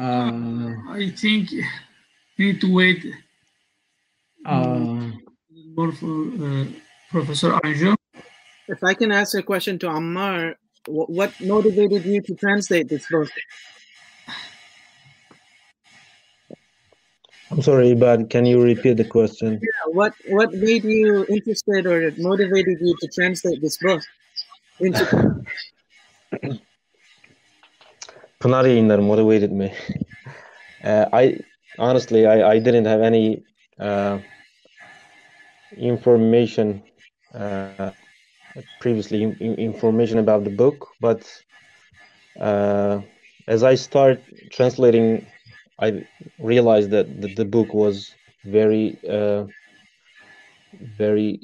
[0.01, 1.62] Uh, I think you
[2.38, 3.05] need to wait
[4.46, 5.11] uh,
[5.76, 6.64] more for uh,
[7.11, 7.96] Professor Anjum.
[8.66, 10.55] If I can ask a question to Ammar,
[10.86, 13.28] wh- what motivated you to translate this book?
[17.51, 19.61] I'm sorry, but can you repeat the question?
[19.61, 24.01] Yeah, What what made you interested or motivated you to translate this book
[24.78, 25.44] into
[28.41, 29.72] Pınar yayınları motivated me.
[30.84, 31.38] Uh, I
[31.78, 33.45] honestly, I, I didn't have any
[33.80, 34.18] uh,
[35.76, 36.82] information
[37.34, 37.72] uh,
[38.78, 41.24] previously in, in- information about the book, but
[42.41, 43.01] uh,
[43.47, 45.26] as I start translating,
[45.78, 45.93] I
[46.38, 49.45] realized that the, the book was very, uh,
[50.97, 51.41] very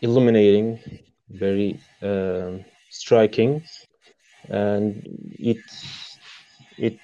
[0.00, 0.78] illuminating,
[1.30, 3.62] very um striking,
[4.50, 5.02] and
[5.38, 5.62] it
[6.78, 7.00] it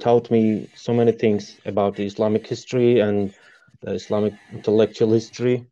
[0.00, 3.32] taught me so many things about the Islamic history and
[3.82, 5.66] the Islamic intellectual history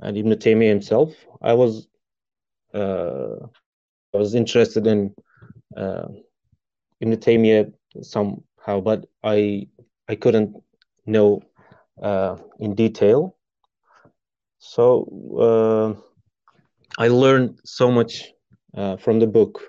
[0.00, 1.10] and Ibn Taymiyyah himself.
[1.42, 1.86] I was
[2.74, 3.36] uh,
[4.14, 5.12] I was interested in
[5.76, 6.06] uh,
[7.00, 9.66] Ibn Taymiyyah somehow, but I
[10.08, 10.56] I couldn't
[11.06, 11.42] know
[12.02, 13.36] uh, in detail.
[14.58, 15.06] So
[15.38, 16.00] uh,
[16.98, 18.32] I learned so much
[18.76, 19.60] uh, from the book.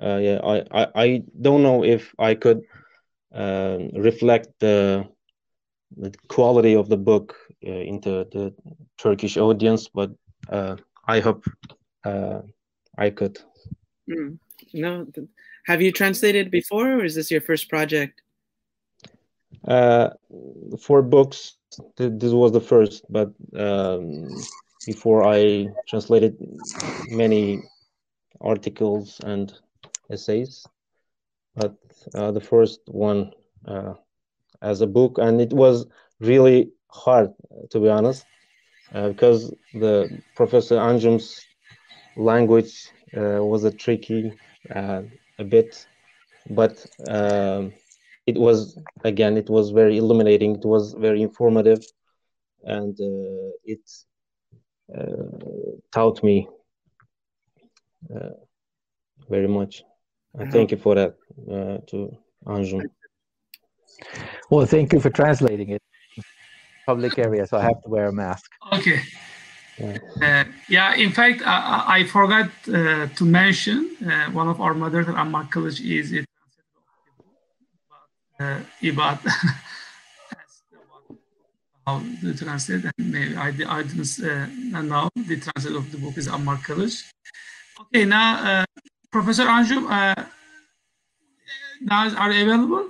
[0.00, 2.62] Uh, yeah, I, I, I don't know if I could
[3.32, 5.08] um, reflect the
[5.96, 7.34] the quality of the book
[7.66, 8.52] uh, into the
[8.98, 10.10] Turkish audience, but
[10.50, 10.76] uh,
[11.06, 11.44] I hope
[12.04, 12.40] uh,
[12.98, 13.38] I could.
[14.10, 14.34] Hmm.
[14.74, 15.06] No,
[15.66, 18.20] have you translated before, or is this your first project?
[19.66, 20.10] Uh,
[20.80, 21.56] for books,
[21.96, 24.28] th this was the first, but um,
[24.86, 26.34] before I translated
[27.10, 27.62] many
[28.40, 29.52] articles and
[30.10, 30.68] essays,
[31.54, 31.74] but
[32.14, 33.30] uh, the first one
[33.66, 33.94] uh,
[34.62, 35.86] as a book, and it was
[36.20, 37.30] really hard
[37.70, 38.26] to be honest,
[38.94, 41.46] uh, because the Professor Anjum's
[42.16, 44.32] language uh, was a tricky
[44.74, 45.02] uh,
[45.38, 45.86] a bit,
[46.48, 47.72] but um,
[48.26, 50.56] it was again it was very illuminating.
[50.56, 51.82] It was very informative,
[52.64, 52.96] and
[53.64, 53.80] it
[54.96, 56.48] uh, taught me
[59.28, 59.82] very much.
[60.34, 61.14] And thank you for that
[61.50, 62.82] uh, to Anjum.
[64.50, 65.82] Well, thank you for translating it.
[66.86, 68.48] Public area, so I have to wear a mask.
[68.72, 69.00] Okay.
[69.78, 69.98] Yeah.
[70.22, 74.72] Uh, yeah, in fact, I, I- I forgot uh, to mention uh, one of our
[74.74, 76.78] moderators, Ammar Kılıç, is a translator
[77.18, 77.28] of
[78.38, 78.60] the uh,
[78.92, 81.18] Ibad asked about
[81.86, 85.98] how to translate, and maybe I, di- I didn't uh, know the translator of the
[85.98, 87.02] book is Ammar Kılıç.
[87.80, 88.64] Okay, now, uh,
[89.10, 90.24] Professor Anjum, uh,
[91.82, 92.88] now are you available?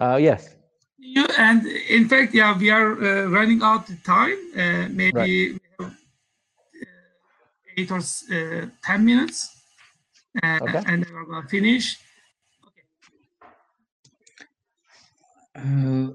[0.00, 0.56] Uh, yes.
[0.98, 4.36] You and in fact, yeah, we are uh, running out of time.
[4.56, 5.26] Uh, maybe Right.
[5.26, 5.94] we have uh,
[7.76, 9.62] eight or uh, ten minutes,
[10.42, 10.82] uh, Okay.
[10.86, 11.96] and then we're gonna finish.
[15.54, 16.10] Uh,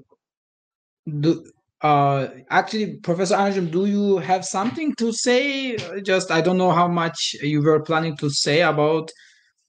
[1.20, 1.50] do
[1.82, 6.86] uh actually professor anjum do you have something to say just i don't know how
[6.86, 9.10] much you were planning to say about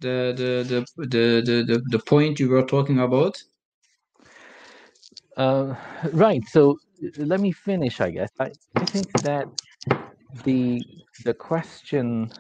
[0.02, 3.36] the the the the the, the, the point you were talking about
[5.38, 5.76] Uh,
[6.14, 6.44] right.
[6.48, 6.78] So
[7.18, 8.02] let me finish.
[8.02, 9.48] I guess I, I think that
[10.44, 10.84] the
[11.26, 12.32] the question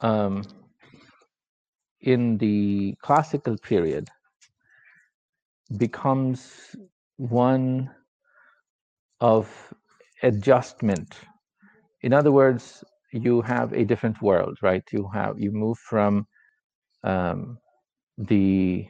[0.00, 0.42] um,
[2.00, 4.08] in the classical period
[5.76, 6.76] becomes
[7.16, 7.90] one
[9.32, 9.44] of
[10.22, 11.10] adjustment.
[12.02, 14.84] In other words, you have a different world, right?
[14.92, 16.26] You have you move from
[17.04, 17.58] um,
[18.18, 18.86] the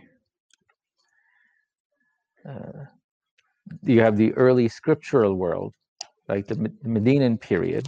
[2.50, 2.84] uh,
[3.84, 5.72] you have the early scriptural world,
[6.28, 7.86] like the Medinan period,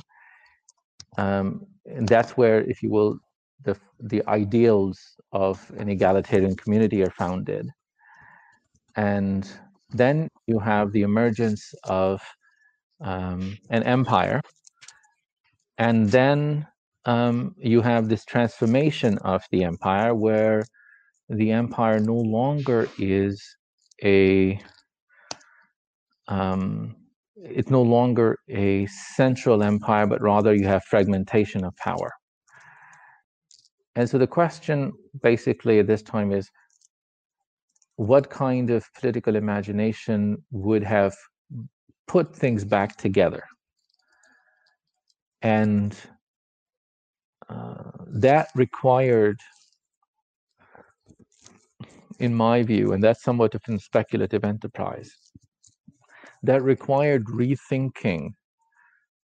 [1.19, 3.19] um, and that's where, if you will,
[3.67, 3.75] the
[4.13, 4.99] the ideals
[5.33, 7.67] of an egalitarian community are founded,
[8.97, 9.43] and
[9.91, 12.23] then you have the emergence of
[13.01, 14.41] um, an empire,
[15.79, 16.67] and then
[17.05, 20.65] um, you have this transformation of the empire where
[21.29, 23.43] the empire no longer is
[24.03, 24.61] a
[26.29, 26.97] um,
[27.37, 32.11] it's no longer a central empire, but rather you have fragmentation of power.
[33.95, 34.93] And so the question
[35.23, 36.51] basically at this time is
[37.97, 41.15] what kind of political imagination would have
[42.07, 43.45] put things back together?
[45.43, 45.97] And
[47.49, 49.39] uh, that required
[52.19, 55.11] in my view, and that's somewhat of a speculative enterprise,
[56.43, 58.31] that required rethinking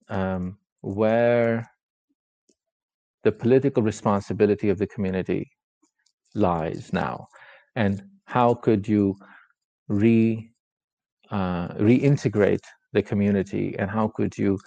[0.10, 1.70] um, where
[3.24, 5.50] the political responsibility of the community
[6.36, 7.28] lies now,
[7.76, 9.16] and how could you
[9.88, 10.51] re
[11.32, 14.60] uh, reintegrate the community, and how could you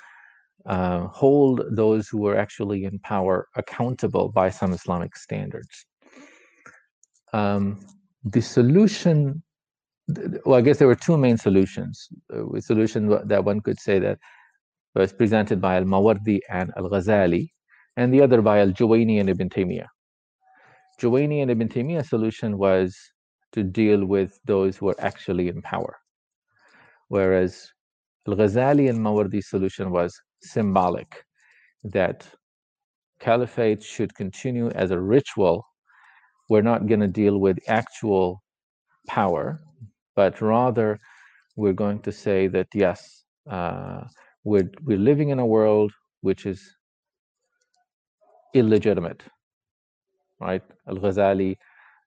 [0.67, 5.85] uh, hold those who were actually in power accountable by some Islamic standards.
[7.33, 7.81] Um,
[8.25, 9.43] the solution,
[10.47, 12.09] well, I guess there were two main solutions.
[12.33, 14.19] Uh, a solution that one could say that
[14.95, 17.51] was presented by Al-Mawardi and Al-Ghazali,
[17.97, 19.89] and the other by Al-Juwayni and Ibn Taymiyyah.
[21.01, 22.97] Juwayni and Ibn Taymiyyah's solution was
[23.53, 25.99] to deal with those who are actually in power,
[27.15, 27.53] whereas
[28.27, 30.11] Al-Ghazali and Mawardi's solution was
[30.43, 31.11] symbolic,
[31.97, 32.19] that
[33.21, 35.57] caliphate should continue as a ritual.
[36.51, 38.43] We're not going to deal with actual
[39.07, 39.45] power,
[40.17, 40.99] but rather
[41.55, 43.01] we're going to say that yes,
[43.57, 44.01] uh,
[44.43, 45.93] we're, we're living in a world
[46.23, 46.61] which is
[48.55, 49.23] illegitimate,
[50.41, 50.65] right?
[50.89, 51.53] Al Ghazali,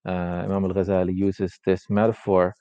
[0.05, 2.53] uh, Imam Al Ghazali uses this metaphor,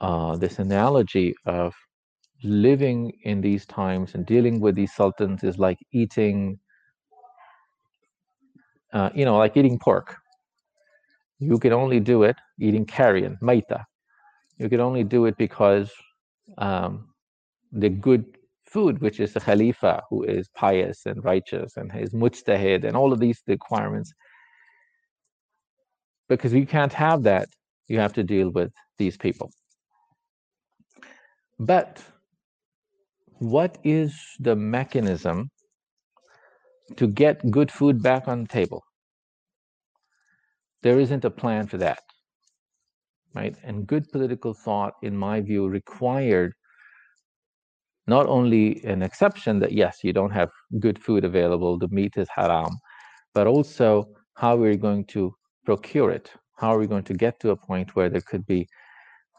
[0.00, 1.74] uh, this analogy of
[2.42, 6.58] living in these times and dealing with these sultans is like eating,
[8.92, 10.16] uh, you know, like eating pork.
[11.38, 13.84] You can only do it eating carrion, maita.
[14.58, 15.90] You can only do it because
[16.58, 17.08] um,
[17.72, 18.24] the good
[18.66, 23.12] food, which is the Khalifa, who is pious and righteous and is mujtahid and all
[23.12, 24.12] of these requirements.
[26.28, 27.48] Because you can't have that,
[27.88, 29.50] you have to deal with these people.
[31.60, 32.02] But
[33.38, 35.50] what is the mechanism
[36.96, 38.82] to get good food back on the table?
[40.82, 42.00] There isn't a plan for that,
[43.34, 43.54] right?
[43.62, 46.54] And good political thought, in my view, required
[48.06, 52.28] not only an exception that yes, you don't have good food available, the meat is
[52.34, 52.70] haram,
[53.34, 55.34] but also how we're going to
[55.66, 56.32] procure it.
[56.56, 58.66] How are we going to get to a point where there could be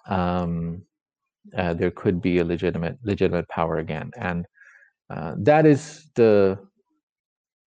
[0.08, 0.84] um,
[1.58, 4.46] uh, there could be a legitimate legitimate power again, and
[5.10, 6.58] uh, that is the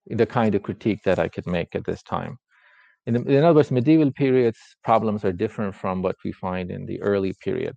[0.06, 2.36] the kind of critique that I could make at this time.
[3.06, 6.84] In, the, in other words, medieval periods problems are different from what we find in
[6.86, 7.76] the early period.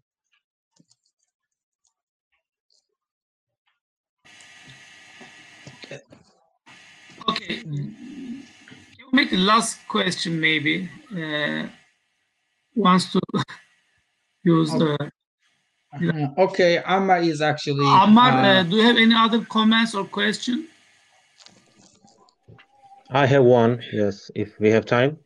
[7.30, 7.96] Okay, can
[9.14, 10.90] make the last question maybe?
[11.16, 11.68] Uh,
[12.76, 13.22] wants to
[14.44, 14.98] use the
[15.94, 17.86] uh, okay, Ammar is actually.
[17.86, 20.68] Ammar, uh, uh, do you have any other comments or question?
[23.10, 25.20] I have one, yes, if we have time.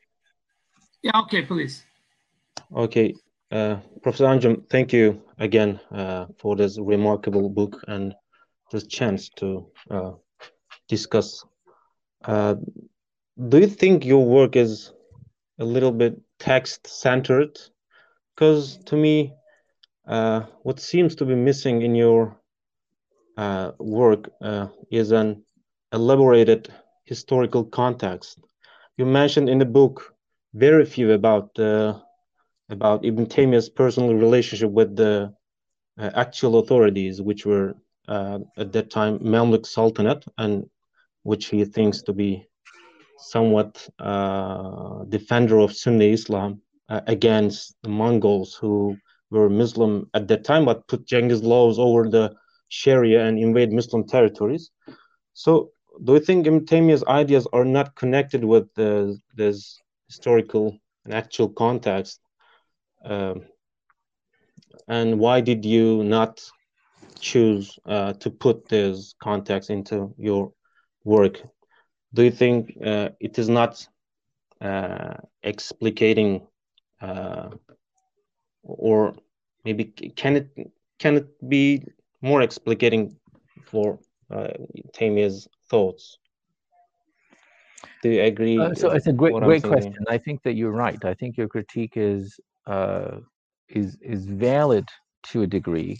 [1.01, 1.83] Yeah, okay, please.
[2.75, 3.13] Okay,
[3.51, 8.13] uh, Professor Anjum, thank you again uh, for this remarkable book and
[8.71, 10.11] this chance to uh,
[10.89, 11.45] discuss.
[12.25, 12.55] Uh,
[13.47, 14.91] do you think your work is
[15.59, 17.57] a little bit text-centered?
[18.35, 19.33] Because to me,
[20.07, 22.39] uh, what seems to be missing in your
[23.37, 25.43] uh, work uh, is an
[25.93, 26.73] elaborated
[27.03, 28.39] historical context.
[28.97, 30.13] You mentioned in the book
[30.53, 31.99] very few about uh,
[32.69, 35.33] about Ibn Taymiyyah's personal relationship with the
[35.99, 37.75] uh, actual authorities, which were
[38.09, 40.69] at that time Mamluk Sultanate, and
[41.23, 42.47] which he thinks to be
[43.19, 43.89] somewhat
[45.09, 48.97] defender of Sunni Islam against the Mongols who
[49.29, 52.35] were Muslim at that time, but put Genghis laws over the
[52.69, 54.71] Sharia and invade Muslim territories.
[55.33, 55.71] So,
[56.03, 56.65] do you think Ibn
[57.07, 62.19] ideas are not connected with this historical and actual context?
[63.03, 63.41] Um,
[64.87, 66.41] and why did you not
[67.19, 70.51] choose uh, to put this context into your
[71.03, 71.41] work?
[72.13, 73.85] Do you think uh, it is not
[74.61, 76.47] uh, explicating
[77.01, 77.49] uh,
[78.67, 79.15] or
[79.65, 80.49] maybe can it
[80.99, 81.83] can it be
[82.21, 83.15] more explicating
[83.65, 83.99] for
[84.31, 84.53] uh,
[85.69, 86.17] thoughts?
[88.03, 88.59] Do you agree?
[88.59, 90.03] Uh, so it's a great great question.
[90.07, 91.03] I think that you're right.
[91.03, 93.19] I think your critique is uh,
[93.69, 94.87] is is valid
[95.31, 95.99] to a degree.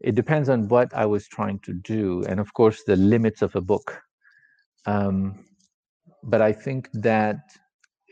[0.00, 3.54] It depends on what I was trying to do, and of course the limits of
[3.56, 4.00] a book.
[4.86, 5.44] Um,
[6.24, 7.40] but I think that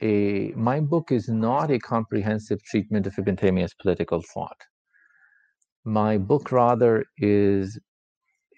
[0.03, 4.61] a my book is not a comprehensive treatment of Ibn Taymiyyah's political thought.
[5.85, 7.79] My book rather is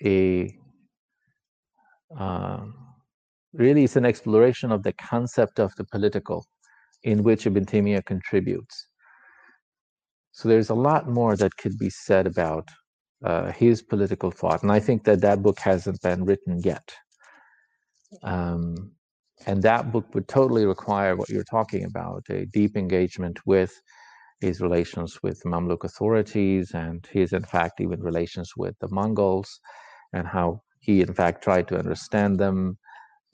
[0.04, 0.54] a
[2.18, 2.64] uh,
[3.52, 6.44] really it's an exploration of the concept of the political
[7.04, 8.88] in which Ibn Taymiyyah contributes.
[10.32, 12.68] So there's a lot more that could be said about
[13.24, 16.92] uh, his political thought, and I think that that book hasn't been written yet.
[18.22, 18.92] Um,
[19.46, 23.72] and that book would totally require what you're talking about a deep engagement with
[24.40, 29.60] his relations with Mamluk authorities and his, in fact, even relations with the Mongols
[30.12, 32.76] and how he, in fact, tried to understand them.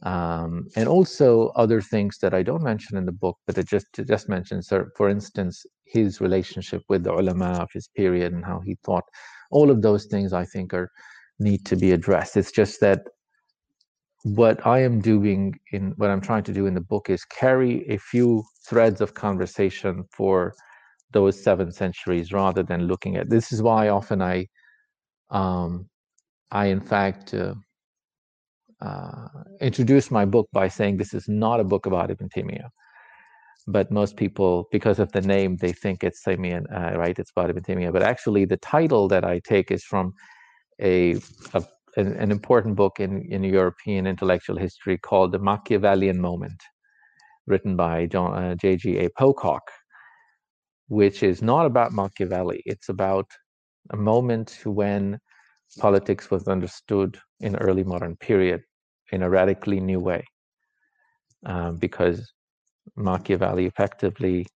[0.02, 3.86] Um, and also other things that I don't mention in the book, but it just
[4.06, 8.76] just mentions, for instance, his relationship with the ulama of his period and how he
[8.85, 9.05] thought.
[9.51, 10.89] All of those things I think are
[11.40, 12.36] need to be addressed.
[12.36, 13.01] It's just that
[14.24, 17.89] what I am doing in what I'm trying to do in the book is carry
[17.89, 20.55] a few threads of conversation for
[21.12, 24.47] those seven centuries rather than looking at this is why often I
[25.31, 25.89] um,
[26.51, 27.55] I in fact uh,
[28.81, 29.28] uh,
[29.61, 32.69] introduce my book by saying this is not a book about Ibn Taymiyyah
[33.66, 36.65] but most people because of the name they think it's Taymiyyah
[36.95, 37.19] uh, right?
[37.19, 40.12] It's about Ibn Taymiyyah but actually the title that I take is from
[40.81, 41.16] a,
[41.55, 41.62] a
[41.98, 46.62] an, an important book in, in European intellectual history called The Machiavellian Moment,
[47.46, 49.08] written by uh, J.G.A.
[49.18, 49.62] Pocock,
[50.86, 52.62] which is not about Machiavelli.
[52.64, 53.26] It's about
[53.90, 55.18] a moment when
[55.78, 58.62] politics was understood in early modern period
[59.10, 60.22] in a radically new way,
[61.46, 62.32] um, because
[62.96, 64.46] Machiavelli effectively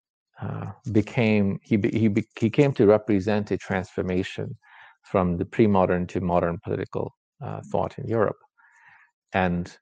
[0.41, 2.09] uh, became he he
[2.39, 4.57] he came to represent a transformation
[5.03, 7.13] from the pre-modern to modern political
[7.43, 8.37] uh, thought in Europe.
[9.33, 9.75] And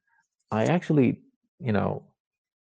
[0.51, 1.21] I actually,
[1.59, 2.03] you know,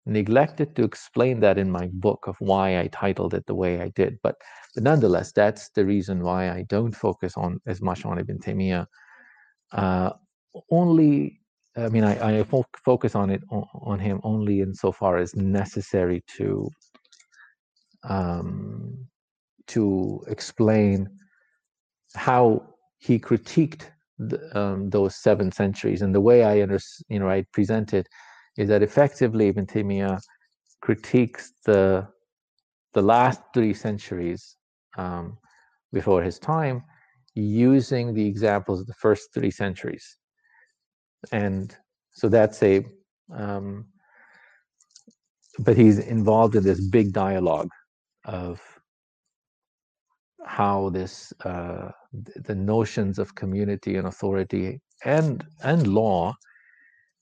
[0.07, 3.89] neglected to explain that in my book of why I titled it the way I
[3.91, 4.19] did.
[4.23, 4.37] But,
[4.75, 8.87] but nonetheless, that's the reason why I don't focus on as much on Ibn Taymiyyah.
[9.73, 10.11] Uh,
[10.71, 11.41] only,
[11.77, 16.25] I mean, I, I fo focus on it on, on, him only insofar as necessary
[16.37, 16.69] to
[18.03, 19.07] um,
[19.69, 21.09] to explain
[22.15, 23.83] how he critiqued
[24.29, 26.03] the, um, those seven centuries.
[26.03, 26.79] And the way I under,
[27.09, 28.07] you know I present it
[28.57, 30.21] is that effectively Ibn Taymiyyah
[30.81, 32.07] critiques the
[32.93, 34.57] the last three centuries
[34.99, 35.39] um,
[35.93, 36.83] before his time
[37.35, 40.17] using the examples of the first three centuries.
[41.31, 41.77] And
[42.13, 42.85] so that's a
[43.33, 43.87] um,
[45.61, 47.71] but he's involved in this big dialogue
[48.25, 48.61] of
[50.45, 56.35] how this uh, the notions of community and authority and and law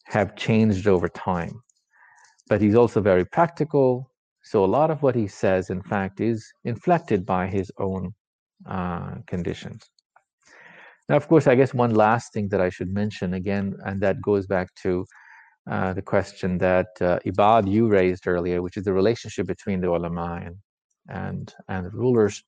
[0.05, 1.61] have changed over time.
[2.49, 4.11] But he's also very practical
[4.43, 8.15] so a lot of what he says in fact is inflected by his own
[8.67, 9.83] uh, conditions.
[11.09, 14.23] Now of course i guess one last thing that i should mention again and that
[14.23, 15.05] goes back to
[15.71, 19.91] uh, the question that uh, Ibad you raised earlier, which is the relationship between the
[19.91, 20.57] ulama and
[21.11, 22.43] and, and the rulers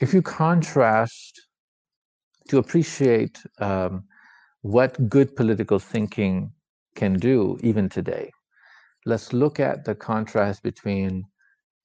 [0.00, 1.40] if you contrast
[2.48, 4.04] to appreciate um,
[4.62, 6.52] what good political thinking
[6.94, 8.30] can do even today,
[9.06, 11.24] let's look at the contrast between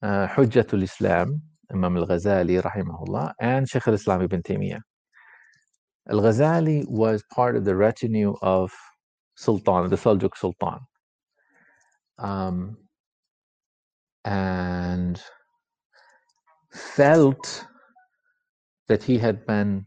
[0.01, 1.41] uh, Hujjatul Islam,
[1.71, 4.81] Imam al-Ghazali rahimahullah, and Shaykh al-Islam ibn Taymiyyah.
[6.09, 8.71] Al-Ghazali was part of the retinue of
[9.35, 10.79] Sultan, the Seljuk Sultan.
[12.19, 12.77] Um,
[14.25, 15.21] and
[16.71, 17.65] felt
[18.87, 19.85] that he had been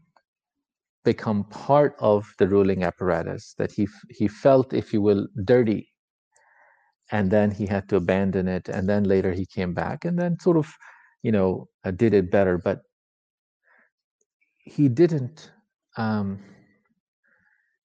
[1.03, 5.89] become part of the ruling apparatus that he he felt if you will dirty.
[7.11, 10.37] And then he had to abandon it and then later he came back and then
[10.39, 10.67] sort of
[11.23, 12.57] you know uh, did it better.
[12.57, 12.81] But
[14.57, 15.51] he didn't
[15.95, 16.39] um,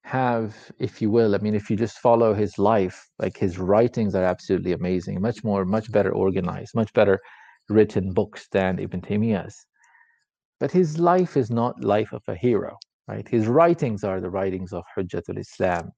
[0.04, 4.14] have if you will i mean if you just follow his life like his writings
[4.14, 7.20] are absolutely amazing much more much better organized much better
[7.68, 9.64] written books than ibn taymiyyah's
[10.62, 12.78] but his life is not life of a hero,
[13.08, 13.26] right?
[13.26, 15.90] His writings are the writings of Hujjatul Islam.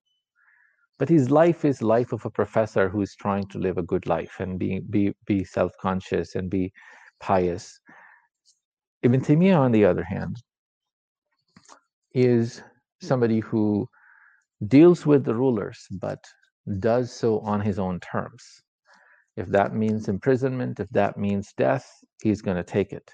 [0.99, 4.07] But his life is life of a professor who is trying to live a good
[4.07, 6.73] life and be, be, be self-conscious and be
[7.21, 7.79] pious.
[9.03, 10.39] Ibn Taymiyyah, on the other hand,
[12.15, 12.63] is
[13.03, 13.87] somebody who
[14.67, 16.25] deals with the rulers, but
[16.79, 18.43] does so on his own terms.
[19.37, 21.87] If that means imprisonment, if that means death,
[22.23, 23.11] he's going to take it.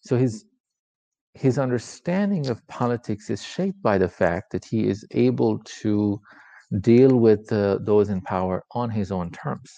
[0.00, 0.44] So his
[1.34, 6.20] his understanding of politics is shaped by the fact that he is able to
[6.80, 9.70] deal with uh, those in power on his own terms.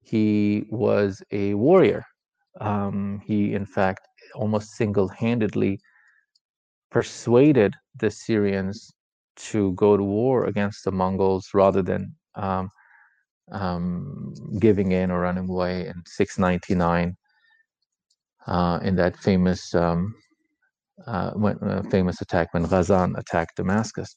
[0.00, 2.04] He was a warrior.
[2.60, 5.80] Um, he, in fact, almost single handedly
[6.90, 8.92] persuaded the Syrians
[9.34, 12.68] to go to war against the Mongols rather than um,
[13.50, 17.16] um, giving in or running away in 699
[18.46, 20.14] uh, in that famous um,
[21.06, 24.16] uh, when, uh, famous attack when Ghazan attacked Damascus.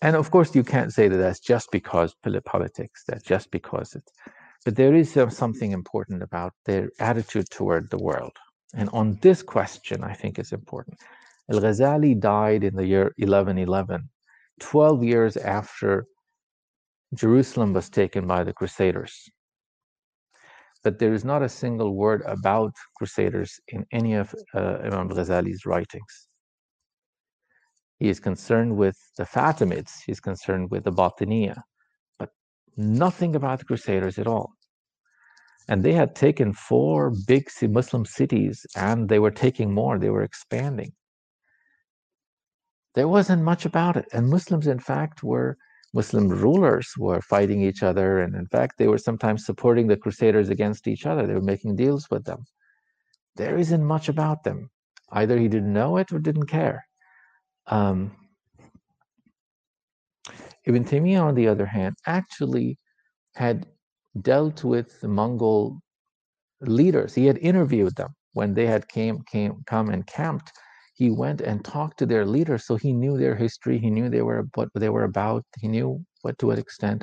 [0.00, 2.14] And of course, you can't say that that's just because
[2.44, 4.12] politics, that's just because it's,
[4.64, 8.36] but there is something important about their attitude toward the world.
[8.74, 10.98] And on this question, I think is important.
[11.50, 14.08] Al Ghazali died in the year 1111,
[14.60, 16.06] 12 years after
[17.14, 19.28] Jerusalem was taken by the Crusaders.
[20.84, 25.64] But there is not a single word about Crusaders in any of uh, Imam Ghazali's
[25.64, 26.28] writings.
[27.98, 31.62] He is concerned with the Fatimids, he's concerned with the Batiniya,
[32.18, 32.30] but
[32.76, 34.50] nothing about the Crusaders at all.
[35.68, 40.24] And they had taken four big Muslim cities and they were taking more, they were
[40.24, 40.92] expanding.
[42.94, 44.06] There wasn't much about it.
[44.12, 45.56] And Muslims, in fact, were
[45.94, 48.20] Muslim rulers were fighting each other.
[48.20, 51.26] And in fact, they were sometimes supporting the Crusaders against each other.
[51.26, 52.44] They were making deals with them.
[53.36, 54.70] There isn't much about them.
[55.10, 56.86] Either he didn't know it or didn't care.
[57.66, 58.12] Um,
[60.64, 62.78] Ibn Taymiyyah, on the other hand, actually
[63.34, 63.66] had
[64.20, 65.80] dealt with the Mongol
[66.60, 67.14] leaders.
[67.14, 70.52] He had interviewed them when they had came came come and camped.
[71.02, 73.76] He went and talked to their leaders, so he knew their history.
[73.86, 75.44] He knew they were what they were about.
[75.62, 75.88] He knew
[76.22, 77.00] what to what extent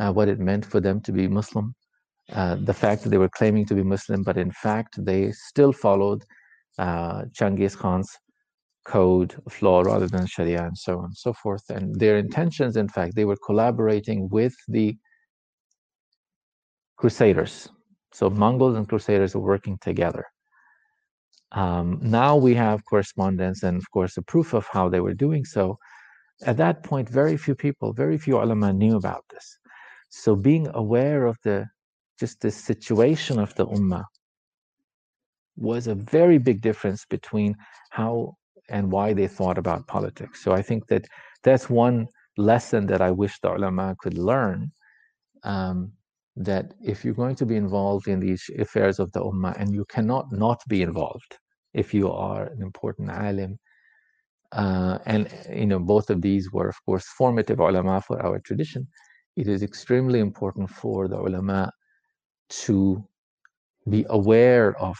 [0.00, 1.66] uh, what it meant for them to be Muslim.
[2.32, 5.72] Uh, the fact that they were claiming to be Muslim, but in fact they still
[5.72, 6.20] followed
[6.78, 8.10] uh, Khan's
[8.84, 11.64] code of law rather than Sharia and so on and so forth.
[11.68, 14.96] And their intentions, in fact, they were collaborating with the
[16.96, 17.68] Crusaders.
[18.12, 20.24] So Mongols and Crusaders were working together.
[21.52, 25.44] Um, now we have correspondence and, of course, a proof of how they were doing
[25.44, 25.78] so.
[26.44, 29.58] At that point, very few people, very few ulama knew about this.
[30.08, 31.66] So being aware of the
[32.18, 34.04] just the situation of the ummah
[35.56, 37.56] was a very big difference between
[37.90, 38.34] how
[38.68, 40.42] and why they thought about politics.
[40.42, 41.04] So I think that
[41.42, 42.06] that's one
[42.36, 44.70] lesson that I wish the ulama could learn
[45.44, 45.92] um,
[46.36, 49.84] that if you're going to be involved in these affairs of the ummah and you
[49.86, 51.38] cannot not be involved
[51.74, 53.58] if you are an important alim
[54.52, 58.86] uh, and you know both of these were of course formative ulama for our tradition
[59.36, 61.70] it is extremely important for the ulama
[62.48, 63.04] to
[63.88, 64.96] be aware of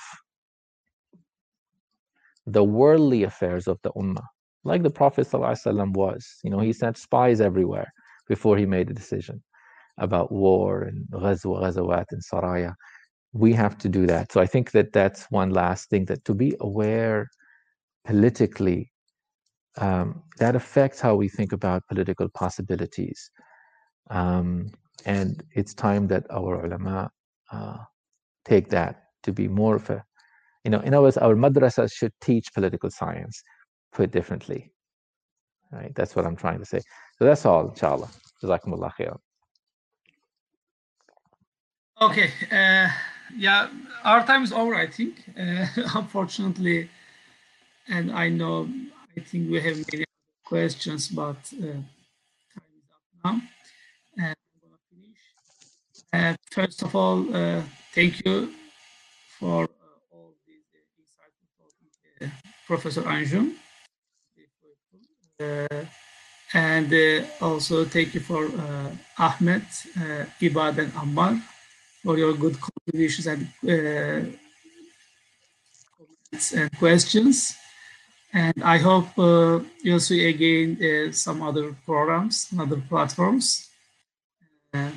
[2.47, 4.27] the worldly affairs of the ummah
[4.65, 6.39] like the prophet ﷺ was.
[6.45, 7.93] You know he sent spies everywhere
[8.29, 9.43] before he made a decision
[9.99, 12.75] about war and ghazwa, ghazawat and saraya.
[13.33, 14.33] We have to do that.
[14.33, 17.29] So I think that that's one last thing that to be aware
[18.05, 18.91] politically,
[19.79, 23.31] um, that affects how we think about political possibilities.
[24.11, 24.71] Um,
[25.07, 27.11] and it's time that our ulama
[27.51, 27.79] uh,
[28.45, 30.05] take that to be more of a,
[30.65, 33.43] you know, in other words, our madrasas should teach political science,
[33.93, 34.73] put differently.
[35.71, 35.95] Right?
[35.95, 36.81] That's what I'm trying to say.
[37.19, 38.11] So that's all, inshallah.
[38.43, 39.17] Jazakumullah khair.
[42.03, 42.33] Okay.
[42.51, 42.89] Uh,
[43.39, 43.69] yeah,
[44.03, 46.91] our time is over, I think, uh, unfortunately.
[47.87, 48.69] And I know,
[49.17, 50.05] I think we have many
[50.45, 51.79] questions, but uh,
[52.55, 53.31] time is up now.
[54.19, 55.23] I'm going to finish.
[56.13, 57.63] Uh, first of all, uh,
[57.95, 58.53] thank you
[59.39, 59.69] for uh,
[60.13, 62.33] all these insightful
[62.67, 63.55] Professor Anjum.
[66.53, 66.93] and
[67.41, 68.51] also thank you for
[69.19, 69.63] Ahmed,
[70.41, 71.41] Ibad, and Ammar
[72.03, 74.37] for your good contributions and uh,
[76.33, 77.57] comments and questions.
[78.33, 83.69] And I hope uh, you'll see again uh, some other programs, other platforms.
[84.73, 84.91] Uh,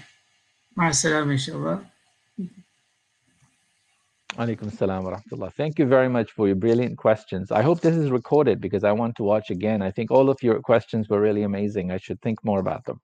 [0.76, 1.86] Marcela, inshallah.
[4.38, 5.54] Alaikum salam wa rahmatullah.
[5.54, 7.52] Thank you very much for your brilliant questions.
[7.52, 9.82] I hope this is recorded because I want to watch again.
[9.82, 11.92] I think all of your questions were really amazing.
[11.92, 13.00] I should think more about them.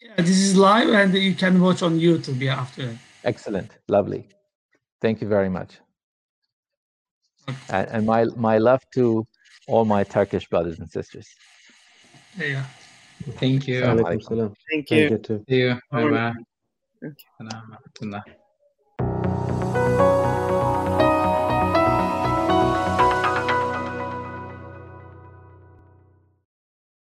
[0.00, 2.98] Yeah, this is live and you can watch on YouTube yeah, after.
[3.24, 3.70] Excellent.
[3.88, 4.28] Lovely.
[5.00, 5.78] Thank you very much.
[7.70, 9.26] And, and my, my love to
[9.66, 11.28] all my Turkish brothers and sisters.
[12.38, 12.64] Yeah.
[13.36, 13.80] Thank you.
[13.80, 14.54] Thank you.
[14.70, 15.08] Thank you.
[15.08, 15.44] Thank you too.
[15.48, 15.80] See you.
[15.90, 16.32] Bye
[17.02, 18.32] bye.